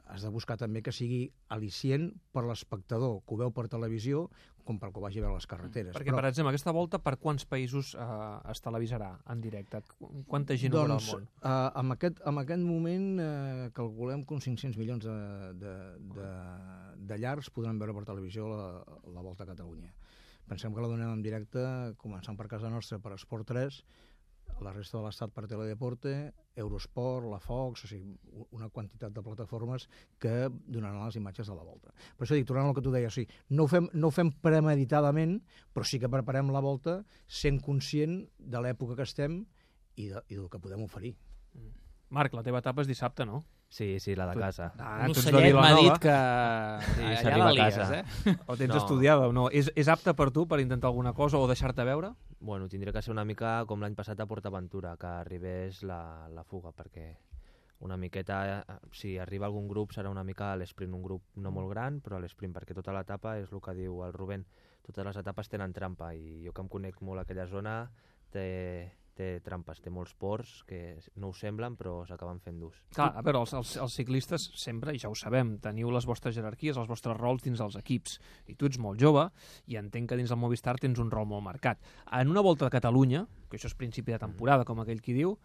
has 0.05 0.23
de 0.25 0.31
buscar 0.33 0.57
també 0.57 0.81
que 0.83 0.93
sigui 0.93 1.27
al·licient 1.53 2.09
per 2.33 2.43
l'espectador 2.47 3.21
que 3.23 3.35
ho 3.35 3.39
veu 3.43 3.53
per 3.53 3.69
televisió 3.71 4.27
com 4.63 4.77
pel 4.79 4.91
que 4.93 4.99
ho 4.99 5.03
vagi 5.03 5.19
a 5.19 5.23
veure 5.25 5.35
les 5.37 5.47
carreteres. 5.49 5.93
Perquè, 5.95 6.13
per 6.15 6.25
exemple, 6.29 6.51
aquesta 6.53 6.71
volta 6.75 6.99
per 7.03 7.15
quants 7.21 7.45
països 7.49 7.93
eh, 7.99 8.51
es 8.51 8.61
televisarà 8.63 9.09
en 9.33 9.41
directe? 9.43 9.81
Qu- 9.99 10.23
Quanta 10.29 10.55
gent 10.59 10.71
doncs, 10.73 10.89
doncs, 10.89 11.09
al 11.13 11.19
món? 11.19 11.27
uh, 11.43 11.81
en, 11.83 11.91
aquest, 11.97 12.21
en 12.31 12.39
aquest 12.43 12.63
moment 12.63 13.09
uh, 13.19 13.67
calculem 13.75 14.23
que 14.25 14.33
uns 14.37 14.47
500 14.47 14.77
milions 14.79 15.03
de, 15.03 15.17
de, 15.63 15.73
de, 16.15 16.29
de 17.11 17.17
llars 17.19 17.49
podran 17.51 17.79
veure 17.81 17.93
per 17.97 18.05
televisió 18.07 18.47
la, 18.49 18.63
la 19.13 19.21
Volta 19.25 19.43
a 19.43 19.51
Catalunya. 19.51 19.91
Pensem 20.47 20.73
que 20.75 20.81
la 20.83 20.89
donem 20.91 21.07
en 21.13 21.21
directe, 21.23 21.61
començant 22.01 22.35
per 22.35 22.49
casa 22.51 22.67
nostra, 22.71 22.99
per 22.99 23.13
Esport 23.15 23.47
3, 23.47 23.77
la 24.63 24.71
resta 24.73 24.97
de 24.97 25.03
l'estat 25.05 25.31
per 25.35 25.43
Teledeporte, 25.47 26.13
Eurosport, 26.55 27.27
la 27.29 27.39
Fox, 27.43 27.83
o 27.85 27.87
sigui, 27.89 28.15
una 28.55 28.69
quantitat 28.69 29.13
de 29.13 29.21
plataformes 29.25 29.87
que 30.21 30.49
donaran 30.65 31.03
les 31.05 31.17
imatges 31.19 31.47
de 31.49 31.55
la 31.57 31.63
volta. 31.63 31.91
Per 32.17 32.25
això 32.25 32.37
dic, 32.37 32.47
tornant 32.49 32.69
al 32.71 32.75
que 32.77 32.81
tu 32.85 32.91
deies, 32.93 33.11
o 33.11 33.15
sigui, 33.19 33.29
no 33.51 33.63
ho 33.65 33.71
fem, 33.71 33.89
no 33.93 34.07
ho 34.09 34.15
fem 34.15 34.31
premeditadament, 34.43 35.39
però 35.73 35.85
sí 35.85 35.99
que 35.99 36.09
preparem 36.09 36.51
la 36.53 36.61
volta 36.63 37.01
sent 37.27 37.59
conscient 37.61 38.23
de 38.39 38.61
l'època 38.63 38.95
que 38.99 39.03
estem 39.09 39.41
i, 39.95 40.07
de, 40.09 40.21
i 40.29 40.35
del 40.39 40.49
que 40.49 40.59
podem 40.63 40.81
oferir. 40.85 41.15
Marc, 42.13 42.33
la 42.37 42.43
teva 42.45 42.59
etapa 42.61 42.81
és 42.83 42.87
dissabte, 42.89 43.25
no? 43.25 43.43
Sí, 43.73 43.95
sí, 43.99 44.13
la 44.13 44.27
de 44.29 44.35
casa. 44.37 44.67
Ah, 44.77 45.07
un 45.07 45.15
tu 45.15 45.19
ocellet 45.23 45.55
m'ha 45.57 45.71
dit 45.73 45.95
que 46.03 46.13
Sí, 46.93 47.01
allà 47.25 47.37
la 47.39 47.47
a 47.49 47.53
lies, 47.57 47.77
casa. 47.79 48.01
eh? 48.03 48.35
O 48.45 48.55
tens 48.55 48.69
No. 48.69 48.77
estudiada 48.77 49.27
o 49.27 49.33
no? 49.33 49.47
És, 49.49 49.71
és 49.75 49.89
apte 49.89 50.13
per 50.13 50.29
tu 50.31 50.43
per 50.47 50.59
intentar 50.61 50.91
alguna 50.91 51.13
cosa 51.17 51.39
o 51.41 51.47
deixar-te 51.49 51.81
veure? 51.87 52.11
Bueno, 52.43 52.67
tindria 52.67 52.91
que 52.91 53.01
ser 53.01 53.13
una 53.13 53.23
mica 53.23 53.49
com 53.63 53.79
l'any 53.79 53.93
passat 53.95 54.19
a 54.19 54.25
PortAventura, 54.27 54.97
que 54.99 55.07
arribés 55.07 55.77
la, 55.87 56.27
la 56.27 56.41
fuga, 56.43 56.73
perquè 56.75 57.05
una 57.87 57.95
miqueta, 57.95 58.39
eh, 58.57 58.73
si 58.91 59.13
arriba 59.17 59.47
algun 59.47 59.69
grup 59.69 59.93
serà 59.95 60.11
una 60.11 60.25
mica 60.27 60.49
l'esprint, 60.59 60.91
un 60.91 61.05
grup 61.07 61.39
no 61.39 61.53
molt 61.55 61.71
gran, 61.71 62.01
però 62.03 62.19
l'esprint, 62.19 62.51
perquè 62.51 62.75
tota 62.75 62.91
l'etapa 62.91 63.37
és 63.39 63.53
el 63.55 63.63
que 63.63 63.77
diu 63.77 64.03
el 64.03 64.11
Rubén, 64.11 64.43
totes 64.83 65.07
les 65.07 65.21
etapes 65.23 65.47
tenen 65.53 65.71
trampa 65.71 66.11
i 66.19 66.43
jo 66.43 66.51
que 66.51 66.65
em 66.65 66.71
conec 66.75 66.99
molt 66.99 67.23
aquella 67.23 67.47
zona 67.47 67.77
té, 68.35 68.91
té 69.17 69.27
trampes, 69.45 69.79
té 69.83 69.91
molts 69.93 70.13
ports 70.19 70.61
que 70.67 70.97
no 71.21 71.29
ho 71.29 71.35
semblen 71.37 71.77
però 71.79 71.99
s'acaben 72.09 72.41
fent 72.43 72.59
durs. 72.61 72.79
Clar, 72.95 73.11
a 73.15 73.23
veure, 73.25 73.43
els, 73.43 73.53
els, 73.57 73.75
els 73.85 73.97
ciclistes 73.99 74.49
sempre, 74.59 74.95
i 74.95 75.01
ja 75.01 75.11
ho 75.11 75.17
sabem, 75.17 75.55
teniu 75.63 75.91
les 75.93 76.07
vostres 76.09 76.35
jerarquies, 76.37 76.77
els 76.79 76.89
vostres 76.89 77.17
rols 77.19 77.45
dins 77.45 77.61
els 77.63 77.77
equips. 77.79 78.19
I 78.49 78.57
tu 78.57 78.69
ets 78.69 78.81
molt 78.81 79.01
jove 79.01 79.27
i 79.71 79.77
entenc 79.81 80.09
que 80.09 80.19
dins 80.19 80.33
el 80.33 80.41
Movistar 80.41 80.77
tens 80.81 81.01
un 81.01 81.11
rol 81.13 81.29
molt 81.29 81.45
marcat. 81.45 81.81
En 82.11 82.31
una 82.33 82.41
volta 82.45 82.65
de 82.65 82.73
Catalunya, 82.73 83.25
que 83.49 83.59
això 83.59 83.69
és 83.69 83.77
principi 83.77 84.15
de 84.15 84.21
temporada, 84.21 84.65
com 84.65 84.81
aquell 84.81 85.01
qui 85.03 85.15
diu, 85.17 85.37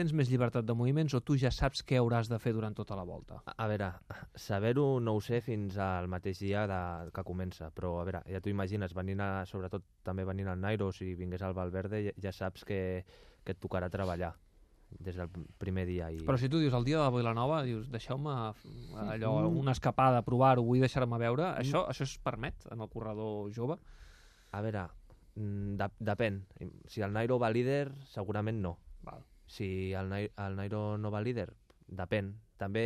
tens 0.00 0.14
més 0.16 0.30
llibertat 0.32 0.64
de 0.64 0.74
moviments 0.76 1.12
o 1.16 1.20
tu 1.20 1.36
ja 1.40 1.50
saps 1.52 1.82
què 1.84 1.98
hauràs 2.00 2.30
de 2.30 2.38
fer 2.40 2.54
durant 2.56 2.74
tota 2.76 2.96
la 2.96 3.04
volta? 3.04 3.40
A, 3.44 3.54
a 3.64 3.68
veure, 3.68 3.90
saber-ho 4.48 4.84
no 5.04 5.16
ho 5.16 5.20
sé 5.24 5.42
fins 5.44 5.76
al 5.80 6.08
mateix 6.08 6.40
dia 6.40 6.64
de, 6.70 6.82
que 7.12 7.24
comença, 7.26 7.68
però 7.76 7.98
a 8.00 8.06
veure, 8.08 8.22
ja 8.32 8.40
t'ho 8.40 8.52
imagines, 8.52 8.94
venint 8.96 9.20
a, 9.20 9.30
sobretot 9.50 9.84
també 10.06 10.24
venint 10.28 10.48
al 10.48 10.60
Nairo, 10.62 10.88
si 10.96 11.12
vingués 11.18 11.44
al 11.44 11.56
Valverde, 11.56 12.00
ja, 12.06 12.14
ja 12.24 12.32
saps 12.32 12.64
que, 12.68 12.80
que 13.44 13.56
et 13.56 13.60
tocarà 13.60 13.90
treballar 13.92 14.32
des 14.98 15.18
del 15.20 15.28
primer 15.60 15.84
dia. 15.86 16.08
I... 16.10 16.22
Però 16.26 16.38
si 16.40 16.48
tu 16.50 16.58
dius 16.62 16.74
el 16.74 16.86
dia 16.88 16.98
de 16.98 17.04
la 17.04 17.14
Vilanova, 17.14 17.60
dius 17.66 17.90
deixeu-me 17.92 18.36
allò, 19.04 19.34
una 19.48 19.74
escapada, 19.76 20.24
provar-ho, 20.26 20.64
vull 20.66 20.80
deixar-me 20.82 21.20
veure, 21.20 21.52
això, 21.60 21.84
això 21.92 22.08
es 22.08 22.16
permet 22.24 22.66
en 22.72 22.80
el 22.80 22.90
corredor 22.90 23.52
jove? 23.54 23.76
A 24.56 24.64
veure, 24.64 24.88
mm, 25.36 25.76
de, 25.78 25.90
depèn. 26.08 26.40
Si 26.90 27.04
el 27.04 27.12
Nairo 27.14 27.38
va 27.38 27.52
líder, 27.52 27.90
segurament 28.10 28.64
no. 28.64 28.78
Val. 29.06 29.22
Si 29.50 29.92
el, 29.96 30.10
Nai- 30.12 30.30
el 30.30 30.56
Nairo 30.58 30.96
no 30.98 31.10
va 31.10 31.22
líder, 31.24 31.48
depèn. 31.90 32.30
També, 32.60 32.84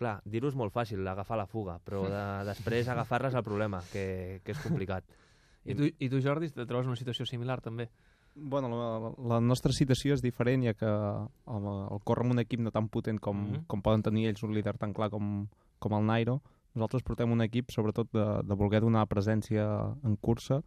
clar, 0.00 0.16
dir-ho 0.24 0.48
és 0.48 0.56
molt 0.56 0.72
fàcil, 0.72 1.04
agafar 1.08 1.36
la 1.40 1.48
fuga, 1.50 1.76
però 1.84 2.06
de, 2.08 2.22
després 2.50 2.88
agafar-la 2.88 3.32
és 3.32 3.36
el 3.36 3.44
problema, 3.46 3.82
que, 3.92 4.40
que 4.44 4.56
és 4.56 4.64
complicat. 4.64 5.04
I 5.62 5.76
tu, 5.78 5.86
I 5.86 6.08
tu, 6.10 6.18
Jordi, 6.22 6.48
te 6.50 6.66
trobes 6.66 6.88
en 6.88 6.94
una 6.94 6.98
situació 6.98 7.26
similar, 7.28 7.60
també? 7.62 7.90
Bueno, 8.34 8.70
la, 8.72 9.12
la 9.34 9.40
nostra 9.44 9.74
situació 9.76 10.16
és 10.16 10.24
diferent, 10.24 10.64
ja 10.64 10.72
que 10.74 10.88
el, 10.88 11.68
el 11.68 12.00
córrer 12.08 12.24
amb 12.24 12.34
un 12.38 12.42
equip 12.42 12.64
no 12.64 12.72
tan 12.72 12.88
potent 12.88 13.20
com, 13.20 13.36
mm. 13.36 13.52
-hmm. 13.52 13.66
com 13.68 13.82
poden 13.84 14.02
tenir 14.02 14.26
ells 14.30 14.42
un 14.42 14.54
líder 14.54 14.78
tan 14.78 14.94
clar 14.96 15.10
com, 15.10 15.46
com 15.78 15.92
el 15.98 16.06
Nairo, 16.06 16.40
nosaltres 16.74 17.02
portem 17.02 17.30
un 17.30 17.42
equip 17.42 17.70
sobretot 17.70 18.08
de, 18.12 18.26
de 18.48 18.54
voler 18.54 18.80
donar 18.80 19.06
presència 19.06 19.64
en 20.02 20.16
cursa, 20.16 20.62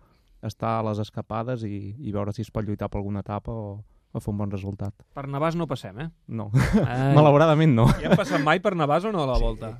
estar 0.45 0.79
a 0.79 0.83
les 0.83 0.99
escapades 0.99 1.63
i, 1.63 1.95
i 1.97 2.11
veure 2.11 2.31
si 2.31 2.43
es 2.45 2.51
pot 2.51 2.65
lluitar 2.65 2.89
per 2.89 2.99
alguna 2.99 3.23
etapa 3.25 3.51
o, 3.51 3.83
o 4.15 4.21
fer 4.23 4.31
un 4.31 4.37
bon 4.39 4.51
resultat. 4.53 4.93
Per 5.13 5.25
Navàs 5.27 5.57
no 5.59 5.67
passem, 5.67 5.99
eh? 5.99 6.07
No, 6.27 6.49
Ai. 6.85 7.11
malauradament 7.17 7.75
no. 7.75 7.85
Ja 7.99 8.09
hem 8.09 8.17
passat 8.19 8.41
mai 8.45 8.61
per 8.63 8.73
Navàs 8.79 9.05
o 9.05 9.11
no 9.15 9.23
a 9.25 9.29
la 9.33 9.37
volta? 9.41 9.73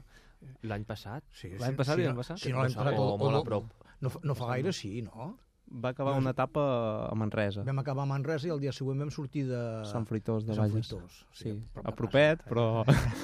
L'any 0.65 0.83
passat? 0.85 1.23
Sí, 1.31 1.53
L'any 1.61 1.75
passat 1.77 1.99
i 1.99 2.03
l'any 2.05 2.13
no, 2.15 2.21
passat? 2.21 2.39
Si 2.41 2.51
no 2.51 2.61
l'any 2.63 2.73
O 2.75 2.79
passat... 2.83 2.99
o- 2.99 3.17
molt 3.21 3.35
o- 3.35 3.41
a 3.41 3.43
prop. 3.47 3.71
No, 4.03 4.11
no 4.27 4.35
fa 4.35 4.51
gaire, 4.53 4.73
sí, 4.75 5.01
no? 5.05 5.35
Va 5.75 5.89
acabar 5.91 6.13
una 6.17 6.32
etapa 6.32 6.62
a 7.10 7.15
Manresa, 7.20 7.63
Vam 7.67 7.79
acabar 7.82 8.05
a 8.05 8.10
Manresa 8.10 8.48
i 8.48 8.51
el 8.53 8.62
dia 8.63 8.72
següent 8.75 9.01
vam 9.03 9.12
sortir 9.12 9.46
de... 9.50 9.60
Sant 9.89 10.05
Fruitós 10.08 10.46
de 10.48 10.55
Sant 10.55 10.72
Valles. 10.72 10.88
Fruitós. 10.88 11.17
Sí, 11.36 11.51
prop 11.74 11.86
a 11.86 11.91
de 11.91 11.98
propet, 12.00 12.46
però 12.48 12.65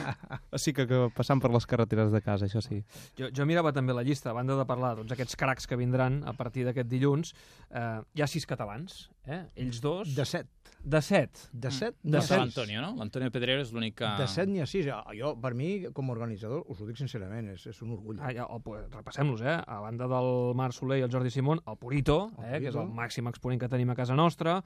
sí 0.63 0.73
que, 0.75 0.87
que 0.89 1.01
passant 1.15 1.41
per 1.43 1.51
les 1.53 1.67
carreteres 1.69 2.11
de 2.11 2.21
casa, 2.25 2.49
això 2.49 2.61
sí. 2.65 2.81
Jo, 3.19 3.31
jo 3.31 3.47
mirava 3.49 3.71
també 3.75 3.95
la 3.95 4.03
llista, 4.03 4.31
a 4.31 4.37
banda 4.37 4.57
de 4.59 4.65
parlar 4.69 4.95
tots 4.99 5.15
aquests 5.15 5.37
cracs 5.39 5.69
que 5.69 5.79
vindran 5.79 6.21
a 6.27 6.33
partir 6.37 6.65
d'aquest 6.67 6.89
dilluns, 6.91 7.33
eh, 7.69 8.01
hi 8.15 8.23
ha 8.23 8.27
sis 8.27 8.47
catalans, 8.49 9.07
eh? 9.25 9.45
ells 9.55 9.79
dos... 9.83 10.11
De 10.17 10.25
set. 10.25 10.49
de 10.83 11.01
set. 11.01 11.47
De 11.53 11.69
set, 11.71 11.95
De 12.01 12.17
De 12.17 12.21
set. 12.25 12.39
l'Antonio, 12.39 12.81
no? 12.81 12.95
L'Antonio 12.97 13.31
Pedrero 13.31 13.61
és 13.61 13.71
l'únic 13.71 13.99
que... 14.01 14.09
De 14.17 14.27
set 14.27 14.49
n'hi 14.49 14.63
ha 14.63 14.67
sis. 14.69 14.87
Ah, 14.91 15.05
Jo, 15.15 15.35
per 15.39 15.53
mi, 15.57 15.85
com 15.93 16.09
a 16.09 16.15
organitzador, 16.15 16.63
us 16.71 16.81
ho 16.81 16.87
dic 16.87 16.97
sincerament, 16.97 17.51
és, 17.53 17.67
és 17.69 17.81
un 17.85 17.93
orgull. 17.95 18.19
Ah, 18.19 18.31
ja, 18.33 18.47
el, 18.49 18.61
pues, 18.65 18.87
repassem-los, 18.91 19.43
eh? 19.45 19.57
A 19.61 19.79
banda 19.83 20.07
del 20.09 20.31
Marc 20.57 20.73
Soler 20.75 20.97
i 21.01 21.05
el 21.05 21.11
Jordi 21.13 21.29
Simón, 21.33 21.61
el 21.69 21.77
Purito, 21.77 22.17
eh? 22.45 22.59
que 22.59 22.69
és 22.71 22.75
el 22.75 22.87
màxim 22.97 23.27
exponent 23.29 23.59
que 23.61 23.69
tenim 23.69 23.89
a 23.89 23.95
casa 23.95 24.15
nostra, 24.15 24.57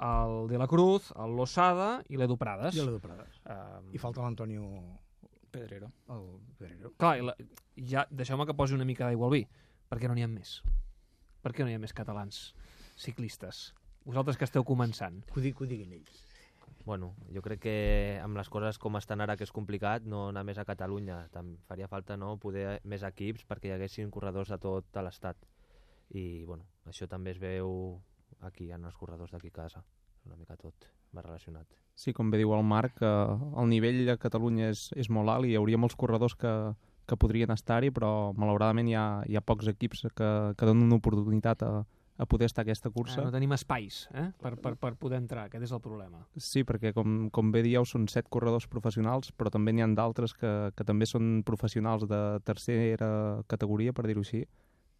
el 0.00 0.48
De 0.48 0.58
la 0.58 0.66
Cruz, 0.68 1.12
el 1.16 1.36
Losada 1.36 2.02
i 2.08 2.16
l'Edu 2.20 2.36
Prades. 2.36 2.74
I 2.76 2.84
l'Edu 2.84 3.00
Prades. 3.00 3.40
Eh, 3.46 3.94
I 3.96 3.98
falta 3.98 4.22
l'Antonio 4.22 4.66
Pedrero. 5.50 5.90
el 6.08 6.26
Pedrero. 6.58 6.92
Clar, 6.96 7.18
i 7.18 7.22
la, 7.28 7.34
ja, 7.76 8.06
deixeu-me 8.10 8.46
que 8.46 8.54
posi 8.56 8.74
una 8.74 8.84
mica 8.88 9.04
d'aigua 9.06 9.26
al 9.28 9.32
vi, 9.36 9.46
perquè 9.90 10.08
no 10.08 10.14
n'hi 10.16 10.22
ha 10.24 10.28
més. 10.28 10.62
Per 11.42 11.52
què 11.52 11.64
no 11.64 11.70
hi 11.70 11.74
ha 11.74 11.82
més 11.82 11.92
catalans 11.92 12.54
ciclistes? 12.96 13.72
Vosaltres 14.04 14.36
que 14.38 14.44
esteu 14.48 14.64
començant. 14.64 15.20
Que 15.26 15.38
ho, 15.40 15.42
di- 15.42 15.52
que 15.54 15.64
ho 15.64 15.66
diguin 15.66 15.92
ells. 15.92 16.20
Bueno, 16.84 17.12
jo 17.30 17.38
crec 17.42 17.60
que 17.62 17.74
amb 18.22 18.34
les 18.36 18.48
coses 18.50 18.78
com 18.82 18.96
estan 18.98 19.20
ara, 19.22 19.36
que 19.38 19.44
és 19.46 19.52
complicat, 19.54 20.02
no 20.02 20.28
anar 20.32 20.42
més 20.42 20.58
a 20.58 20.64
Catalunya. 20.66 21.28
Tam 21.30 21.52
faria 21.68 21.86
falta 21.86 22.16
no 22.18 22.32
poder 22.42 22.80
més 22.90 23.04
equips 23.06 23.44
perquè 23.46 23.70
hi 23.70 23.74
haguessin 23.76 24.10
corredors 24.10 24.50
a 24.50 24.58
tot 24.58 24.84
l'estat. 24.98 25.36
I, 26.12 26.44
bueno, 26.44 26.66
això 26.88 27.08
també 27.08 27.32
es 27.32 27.40
veu 27.40 28.00
aquí, 28.46 28.70
en 28.72 28.84
els 28.84 28.96
corredors 28.98 29.32
d'aquí 29.32 29.52
a 29.52 29.58
casa. 29.62 29.84
Una 30.26 30.36
mica 30.36 30.56
tot 30.56 30.86
va 31.14 31.24
relacionat. 31.24 31.66
Sí, 31.98 32.12
com 32.16 32.30
bé 32.30 32.38
diu 32.40 32.52
el 32.56 32.64
Marc, 32.64 33.02
eh, 33.02 33.38
el 33.60 33.68
nivell 33.68 34.06
a 34.12 34.18
Catalunya 34.20 34.70
és, 34.72 34.88
és 34.96 35.10
molt 35.10 35.32
alt 35.32 35.48
i 35.48 35.52
hi 35.52 35.58
hauria 35.60 35.80
molts 35.80 35.96
corredors 35.98 36.36
que, 36.38 36.52
que 37.08 37.18
podrien 37.18 37.50
estar-hi, 37.52 37.90
però 37.94 38.32
malauradament 38.38 38.88
hi 38.88 38.96
ha, 38.96 39.06
hi 39.28 39.36
ha 39.36 39.44
pocs 39.44 39.68
equips 39.72 40.06
que, 40.14 40.30
que 40.56 40.68
donen 40.68 40.86
una 40.86 41.00
oportunitat 41.00 41.64
a, 41.66 41.72
a 42.22 42.26
poder 42.26 42.46
estar 42.46 42.62
a 42.62 42.66
aquesta 42.66 42.90
cursa. 42.94 43.20
Ah, 43.20 43.26
no 43.28 43.34
tenim 43.34 43.52
espais 43.56 44.06
eh? 44.14 44.28
per, 44.40 44.54
per, 44.62 44.74
per 44.80 44.94
poder 45.00 45.18
entrar, 45.20 45.48
aquest 45.50 45.66
és 45.66 45.74
el 45.74 45.82
problema. 45.84 46.22
Sí, 46.36 46.62
perquè 46.68 46.94
com, 46.96 47.28
com 47.34 47.52
bé 47.54 47.64
dieu, 47.66 47.84
són 47.88 48.06
set 48.12 48.30
corredors 48.32 48.68
professionals, 48.70 49.32
però 49.36 49.52
també 49.52 49.74
n'hi 49.74 49.84
ha 49.84 49.90
d'altres 49.96 50.36
que, 50.38 50.52
que 50.76 50.86
també 50.88 51.08
són 51.08 51.40
professionals 51.46 52.06
de 52.08 52.22
tercera 52.46 53.10
categoria, 53.50 53.92
per 53.96 54.06
dir-ho 54.06 54.24
així, 54.24 54.44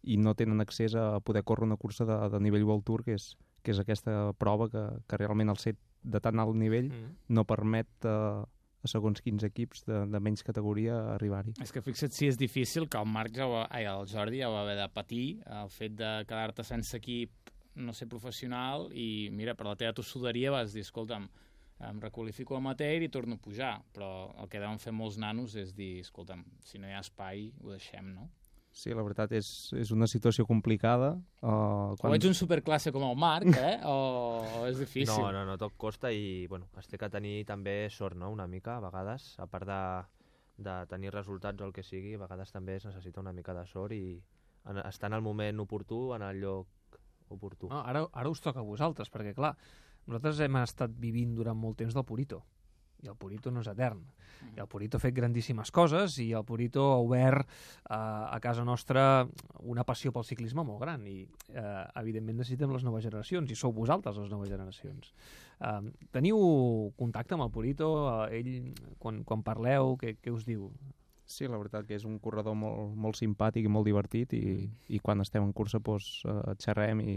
i 0.03 0.17
no 0.17 0.33
tenen 0.35 0.61
accés 0.61 0.95
a 0.95 1.19
poder 1.23 1.43
córrer 1.43 1.63
una 1.67 1.77
cursa 1.77 2.05
de, 2.05 2.17
de 2.29 2.39
nivell 2.43 2.65
World 2.67 2.83
Tour, 2.83 3.03
que 3.03 3.15
és, 3.15 3.33
que 3.63 3.71
és 3.71 3.79
aquesta 3.79 4.33
prova 4.37 4.67
que, 4.69 4.83
que 5.07 5.17
realment 5.17 5.49
el 5.53 5.57
set 5.61 5.79
de 6.03 6.19
tan 6.19 6.39
alt 6.43 6.55
nivell 6.59 6.89
Mm. 6.91 7.15
no 7.29 7.45
permet 7.47 7.87
eh, 8.03 8.43
a 8.83 8.89
segons 8.91 9.21
quins 9.23 9.43
equips 9.47 9.85
de, 9.87 10.01
de 10.11 10.19
menys 10.19 10.43
categoria 10.43 10.97
arribar-hi. 11.13 11.53
És 11.63 11.71
que 11.71 11.81
fixa't 11.81 12.11
si 12.11 12.27
és 12.27 12.37
difícil 12.37 12.89
que 12.91 12.99
el 12.99 13.07
Marc 13.07 13.31
ja 13.37 13.47
ho, 13.47 13.61
ai, 13.69 13.85
el 13.87 14.03
Jordi 14.11 14.41
ja 14.41 14.49
va 14.51 14.65
haver 14.65 14.75
de 14.81 14.89
patir, 14.91 15.39
el 15.47 15.71
fet 15.71 15.95
de 15.95 16.09
quedar-te 16.27 16.65
sense 16.67 16.97
equip, 16.99 17.31
no 17.79 17.95
ser 17.95 18.09
professional, 18.11 18.89
i 18.91 19.29
mira, 19.31 19.55
per 19.55 19.65
la 19.65 19.77
teva 19.79 19.95
tossuderia 19.95 20.51
vas 20.51 20.75
dir, 20.75 20.83
escolta'm, 20.83 21.29
em 21.87 21.99
requalifico 22.03 22.55
amateur 22.59 23.01
i 23.01 23.09
torno 23.09 23.39
a 23.39 23.41
pujar, 23.41 23.77
però 23.95 24.33
el 24.43 24.51
que 24.51 24.59
deuen 24.59 24.77
fer 24.79 24.91
molts 24.93 25.17
nanos 25.17 25.55
és 25.55 25.71
dir, 25.73 26.01
escolta'm, 26.03 26.43
si 26.59 26.77
no 26.77 26.87
hi 26.91 26.93
ha 26.93 26.99
espai, 26.99 27.53
ho 27.63 27.71
deixem, 27.71 28.11
no? 28.13 28.27
Sí, 28.73 28.89
la 28.89 29.03
veritat 29.05 29.31
és, 29.37 29.47
és 29.77 29.91
una 29.93 30.07
situació 30.09 30.47
complicada. 30.49 31.11
Uh, 31.45 31.93
Quan... 31.99 32.09
O 32.09 32.15
ets 32.17 32.25
un 32.25 32.33
superclasse 32.33 32.91
com 32.91 33.05
el 33.05 33.13
Marc, 33.21 33.53
eh? 33.53 33.75
o, 33.85 33.97
o 34.57 34.63
és 34.65 34.79
difícil? 34.81 35.13
No, 35.13 35.29
no, 35.35 35.43
no, 35.45 35.57
tot 35.61 35.75
costa 35.77 36.09
i 36.09 36.47
bueno, 36.49 36.71
es 36.81 36.89
té 36.89 36.97
que 36.97 37.09
tenir 37.13 37.43
també 37.45 37.83
sort, 37.93 38.17
no?, 38.17 38.31
una 38.33 38.47
mica, 38.49 38.79
a 38.79 38.83
vegades, 38.83 39.27
a 39.37 39.45
part 39.51 39.69
de, 39.69 39.81
de 40.65 40.77
tenir 40.89 41.13
resultats 41.13 41.61
o 41.61 41.69
el 41.69 41.75
que 41.75 41.85
sigui, 41.85 42.15
a 42.17 42.23
vegades 42.25 42.51
també 42.55 42.79
es 42.79 42.87
necessita 42.89 43.21
una 43.21 43.35
mica 43.35 43.53
de 43.53 43.67
sort 43.69 43.93
i 43.93 44.17
en, 44.65 44.81
estar 44.87 45.11
en 45.11 45.19
el 45.19 45.25
moment 45.25 45.61
oportú, 45.61 46.01
en 46.17 46.25
el 46.25 46.41
lloc 46.41 46.97
oportú. 47.29 47.69
No, 47.69 47.83
ara, 47.85 48.07
ara 48.09 48.33
us 48.33 48.41
toca 48.41 48.65
a 48.65 48.67
vosaltres, 48.67 49.13
perquè, 49.13 49.35
clar, 49.37 49.53
nosaltres 50.09 50.41
hem 50.47 50.57
estat 50.63 50.97
vivint 50.97 51.37
durant 51.37 51.61
molt 51.61 51.77
temps 51.85 51.93
del 51.93 52.09
Purito, 52.09 52.41
i 53.03 53.09
el 53.11 53.17
Purito 53.19 53.51
no 53.51 53.61
és 53.63 53.69
etern. 53.69 54.01
I 54.55 54.59
el 54.59 54.67
Purito 54.67 54.97
ha 54.97 55.03
fet 55.03 55.15
grandíssimes 55.15 55.71
coses 55.71 56.17
i 56.23 56.29
el 56.35 56.43
Purito 56.47 56.85
ha 56.91 56.99
obert 57.03 57.45
eh, 57.45 57.95
a 57.95 58.39
casa 58.43 58.65
nostra 58.67 59.25
una 59.59 59.85
passió 59.87 60.11
pel 60.15 60.25
ciclisme 60.27 60.65
molt 60.67 60.81
gran 60.83 61.05
i, 61.07 61.21
eh, 61.53 61.83
evidentment, 62.01 62.41
necessitem 62.41 62.73
les 62.75 62.83
noves 62.83 63.05
generacions 63.05 63.51
i 63.51 63.59
sou 63.59 63.73
vosaltres 63.75 64.19
les 64.19 64.31
noves 64.31 64.51
generacions. 64.51 65.13
Eh, 65.59 65.79
teniu 66.15 66.39
contacte 66.99 67.37
amb 67.37 67.47
el 67.47 67.53
Purito? 67.55 67.93
Eh, 68.25 68.41
ell, 68.41 68.51
quan, 68.99 69.23
quan 69.27 69.45
parleu, 69.45 69.95
què, 70.01 70.17
què 70.19 70.33
us 70.33 70.47
diu? 70.47 70.69
Sí, 71.25 71.47
la 71.47 71.57
veritat 71.57 71.87
que 71.87 71.95
és 71.95 72.03
un 72.05 72.17
corredor 72.21 72.55
molt, 72.59 72.97
molt 72.99 73.17
simpàtic 73.17 73.65
i 73.65 73.71
molt 73.71 73.87
divertit 73.87 74.35
i, 74.35 74.67
i 74.91 74.99
quan 74.99 75.23
estem 75.23 75.45
en 75.45 75.53
cursa 75.55 75.79
doncs, 75.79 76.19
eh, 76.27 76.57
xerrem 76.59 76.99
i, 77.03 77.15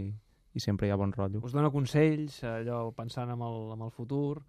i 0.55 0.63
sempre 0.63 0.87
hi 0.87 0.93
ha 0.93 0.99
bon 0.99 1.11
rotllo. 1.13 1.43
Us 1.43 1.55
dona 1.55 1.73
consells, 1.73 2.39
allò 2.47 2.87
pensant 2.95 3.33
en 3.35 3.43
el, 3.43 3.59
en 3.75 3.83
el 3.83 3.91
futur? 3.91 4.39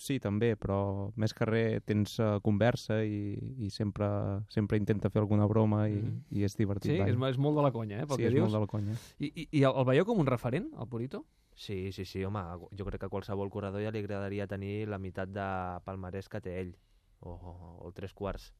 Sí, 0.00 0.16
també, 0.18 0.56
però 0.56 1.12
més 1.20 1.34
que 1.36 1.44
res 1.46 1.82
tens 1.86 2.16
uh, 2.18 2.40
conversa 2.42 3.02
i, 3.04 3.34
i 3.62 3.68
sempre, 3.70 4.06
sempre 4.50 4.78
intenta 4.80 5.10
fer 5.12 5.20
alguna 5.20 5.46
broma 5.46 5.84
i, 5.88 5.98
Mhm. 6.00 6.22
i 6.30 6.42
és 6.44 6.56
divertit. 6.56 6.90
Sí, 6.90 6.98
és, 6.98 7.14
és 7.30 7.38
molt 7.38 7.56
de 7.56 7.62
la 7.62 7.70
conya, 7.70 8.00
eh, 8.02 8.06
pel 8.06 8.16
sí, 8.16 8.22
que 8.22 8.28
és 8.28 8.34
dius. 8.34 8.42
molt 8.48 8.54
de 8.54 8.60
la 8.60 8.66
conya. 8.66 8.96
I, 9.20 9.26
i, 9.34 9.48
I 9.60 9.62
el, 9.62 9.76
el 9.76 9.84
veieu 9.84 10.04
com 10.08 10.18
un 10.18 10.26
referent, 10.26 10.70
el 10.80 10.88
Purito? 10.88 11.24
Sí, 11.54 11.92
sí, 11.92 12.04
sí, 12.04 12.24
home, 12.24 12.40
jo 12.76 12.84
crec 12.84 12.98
que 13.00 13.06
a 13.06 13.12
qualsevol 13.12 13.50
corredor 13.50 13.80
ja 13.84 13.92
li 13.94 14.00
agradaria 14.02 14.48
tenir 14.50 14.88
la 14.88 14.98
meitat 14.98 15.28
de 15.30 15.44
palmarès 15.84 16.28
que 16.28 16.40
té 16.40 16.56
ell, 16.64 16.74
o, 17.20 17.30
o, 17.30 17.52
o 17.86 17.92
tres 17.92 18.12
quarts, 18.12 18.52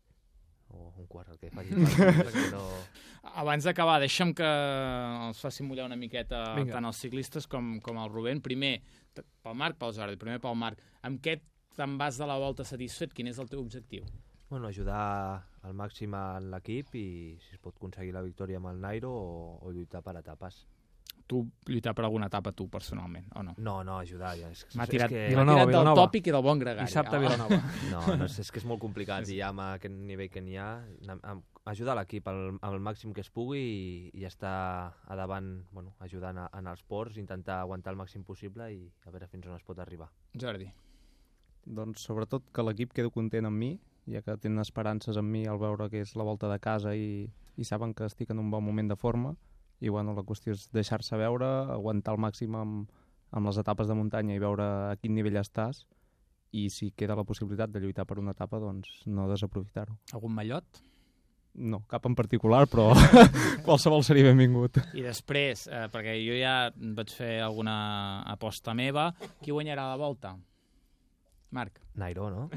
o 0.75 0.91
un 1.01 1.07
quart, 1.11 1.31
el 1.33 1.39
que 1.41 1.53
faci 1.55 1.73
perquè 1.79 2.45
no... 2.53 2.65
Abans 3.41 3.65
d'acabar, 3.65 3.97
deixa'm 4.03 4.35
que 4.37 4.51
els 5.31 5.41
faci 5.41 5.65
mullar 5.65 5.87
una 5.89 5.99
miqueta 5.99 6.43
Vinga. 6.59 6.77
tant 6.77 6.91
els 6.91 7.01
ciclistes 7.01 7.49
com, 7.51 7.79
com 7.85 8.03
el 8.03 8.13
Rubén. 8.13 8.43
Primer, 8.45 8.75
pel 9.15 9.57
Marc, 9.57 9.79
pel 9.81 9.95
Jordi, 9.97 10.21
primer 10.21 10.41
pel 10.43 10.59
Marc. 10.61 10.83
Amb 11.07 11.23
què 11.25 11.39
te'n 11.79 11.97
vas 12.01 12.21
de 12.21 12.29
la 12.29 12.37
volta 12.43 12.67
satisfet? 12.69 13.15
Quin 13.17 13.31
és 13.31 13.41
el 13.41 13.49
teu 13.51 13.63
objectiu? 13.63 14.05
Bueno, 14.51 14.69
ajudar 14.69 15.01
al 15.65 15.75
màxim 15.75 16.13
en 16.15 16.51
l'equip 16.53 16.93
i 17.01 17.07
si 17.43 17.57
es 17.57 17.63
pot 17.63 17.79
aconseguir 17.79 18.13
la 18.15 18.23
victòria 18.23 18.61
amb 18.61 18.71
el 18.71 18.83
Nairo 18.83 19.11
o, 19.11 19.35
o 19.65 19.73
lluitar 19.73 20.05
per 20.05 20.19
etapes. 20.21 20.61
Tu 21.27 21.41
lluitar 21.67 21.95
per 21.97 22.05
alguna 22.05 22.27
etapa 22.31 22.53
tu, 22.53 22.69
personalment, 22.69 23.27
o 23.35 23.43
no? 23.43 23.55
No, 23.59 23.79
no, 23.85 23.99
ajudar. 23.99 24.35
Ja. 24.39 24.51
És, 24.53 24.67
M'ha 24.77 24.85
és 24.85 24.91
tirat, 24.93 25.09
que... 25.11 25.23
m'ha 25.25 25.33
Vilanova, 25.33 25.57
tirat 25.59 25.67
del 25.67 25.75
Vilanova. 25.79 26.03
tòpic 26.05 26.29
i 26.29 26.35
del 26.37 26.45
bon 26.45 26.59
gregari. 26.63 26.87
Dissabte 26.89 27.17
a. 27.17 27.23
Vilanova. 27.25 27.61
No, 27.95 28.05
no 28.21 28.29
és, 28.29 28.39
és 28.45 28.51
que 28.53 28.61
és 28.61 28.67
molt 28.69 28.81
complicat 28.83 29.29
i 29.29 29.39
ja 29.41 29.49
amb 29.55 29.65
aquest 29.67 29.95
nivell 29.95 30.31
que 30.33 30.43
n'hi 30.45 30.57
ha, 30.61 30.69
ajudar 31.65 31.95
l'equip 31.97 32.29
al, 32.29 32.59
al 32.61 32.79
màxim 32.81 33.15
que 33.17 33.23
es 33.25 33.31
pugui 33.33 33.61
i, 33.61 34.11
i 34.21 34.25
estar 34.29 34.55
a 35.07 35.17
davant, 35.17 35.65
bueno, 35.73 35.95
ajudant 36.05 36.39
a, 36.45 36.49
en 36.59 36.69
els 36.69 36.83
ports, 36.85 37.17
intentar 37.21 37.61
aguantar 37.63 37.95
el 37.95 38.01
màxim 38.01 38.25
possible 38.25 38.69
i 38.73 38.83
a 39.07 39.13
veure 39.15 39.29
fins 39.33 39.49
on 39.49 39.57
es 39.57 39.65
pot 39.65 39.81
arribar. 39.81 40.11
Jordi. 40.37 40.69
Doncs 41.65 42.05
sobretot 42.05 42.51
que 42.53 42.63
l'equip 42.67 42.93
quedi 42.93 43.09
content 43.15 43.49
amb 43.49 43.57
mi, 43.57 43.71
ja 44.13 44.21
que 44.21 44.37
tenen 44.37 44.61
esperances 44.61 45.17
en 45.17 45.25
mi 45.31 45.47
al 45.49 45.57
veure 45.63 45.89
que 45.89 46.03
és 46.05 46.13
la 46.21 46.27
volta 46.29 46.51
de 46.53 46.59
casa 46.61 46.93
i, 46.95 47.25
i 47.57 47.65
saben 47.65 47.95
que 47.97 48.05
estic 48.05 48.35
en 48.35 48.43
un 48.43 48.51
bon 48.53 48.65
moment 48.65 48.91
de 48.93 48.97
forma. 49.01 49.33
I 49.81 49.91
bueno, 49.91 50.15
la 50.15 50.23
qüestió 50.27 50.55
és 50.55 50.69
deixar-se 50.73 51.19
veure, 51.19 51.49
aguantar 51.75 52.15
al 52.15 52.23
màxim 52.23 52.55
amb, 52.57 52.93
amb 53.35 53.51
les 53.51 53.59
etapes 53.61 53.91
de 53.91 53.99
muntanya 53.99 54.37
i 54.37 54.43
veure 54.43 54.65
a 54.93 54.97
quin 55.01 55.15
nivell 55.17 55.41
estàs 55.41 55.85
i 56.55 56.69
si 56.71 56.93
queda 56.95 57.17
la 57.19 57.27
possibilitat 57.27 57.73
de 57.75 57.83
lluitar 57.83 58.07
per 58.07 58.21
una 58.23 58.33
etapa, 58.37 58.61
doncs 58.63 59.03
no 59.11 59.27
desaprofitar-ho. 59.31 59.97
Algun 60.15 60.35
mallot? 60.37 60.83
No, 61.55 61.81
cap 61.91 62.07
en 62.07 62.17
particular, 62.19 62.65
però 62.71 62.89
qualsevol 63.67 64.03
seria 64.07 64.27
benvingut. 64.31 64.81
I 64.95 65.05
després, 65.07 65.69
eh, 65.71 65.85
perquè 65.91 66.17
jo 66.23 66.39
ja 66.39 66.57
vaig 66.75 67.15
fer 67.15 67.37
alguna 67.43 67.77
aposta 68.31 68.75
meva, 68.75 69.13
qui 69.43 69.55
guanyarà 69.55 69.91
la 69.93 69.99
volta? 70.01 70.35
Marc. 71.55 71.79
Nairo, 71.95 72.27
no? 72.31 72.49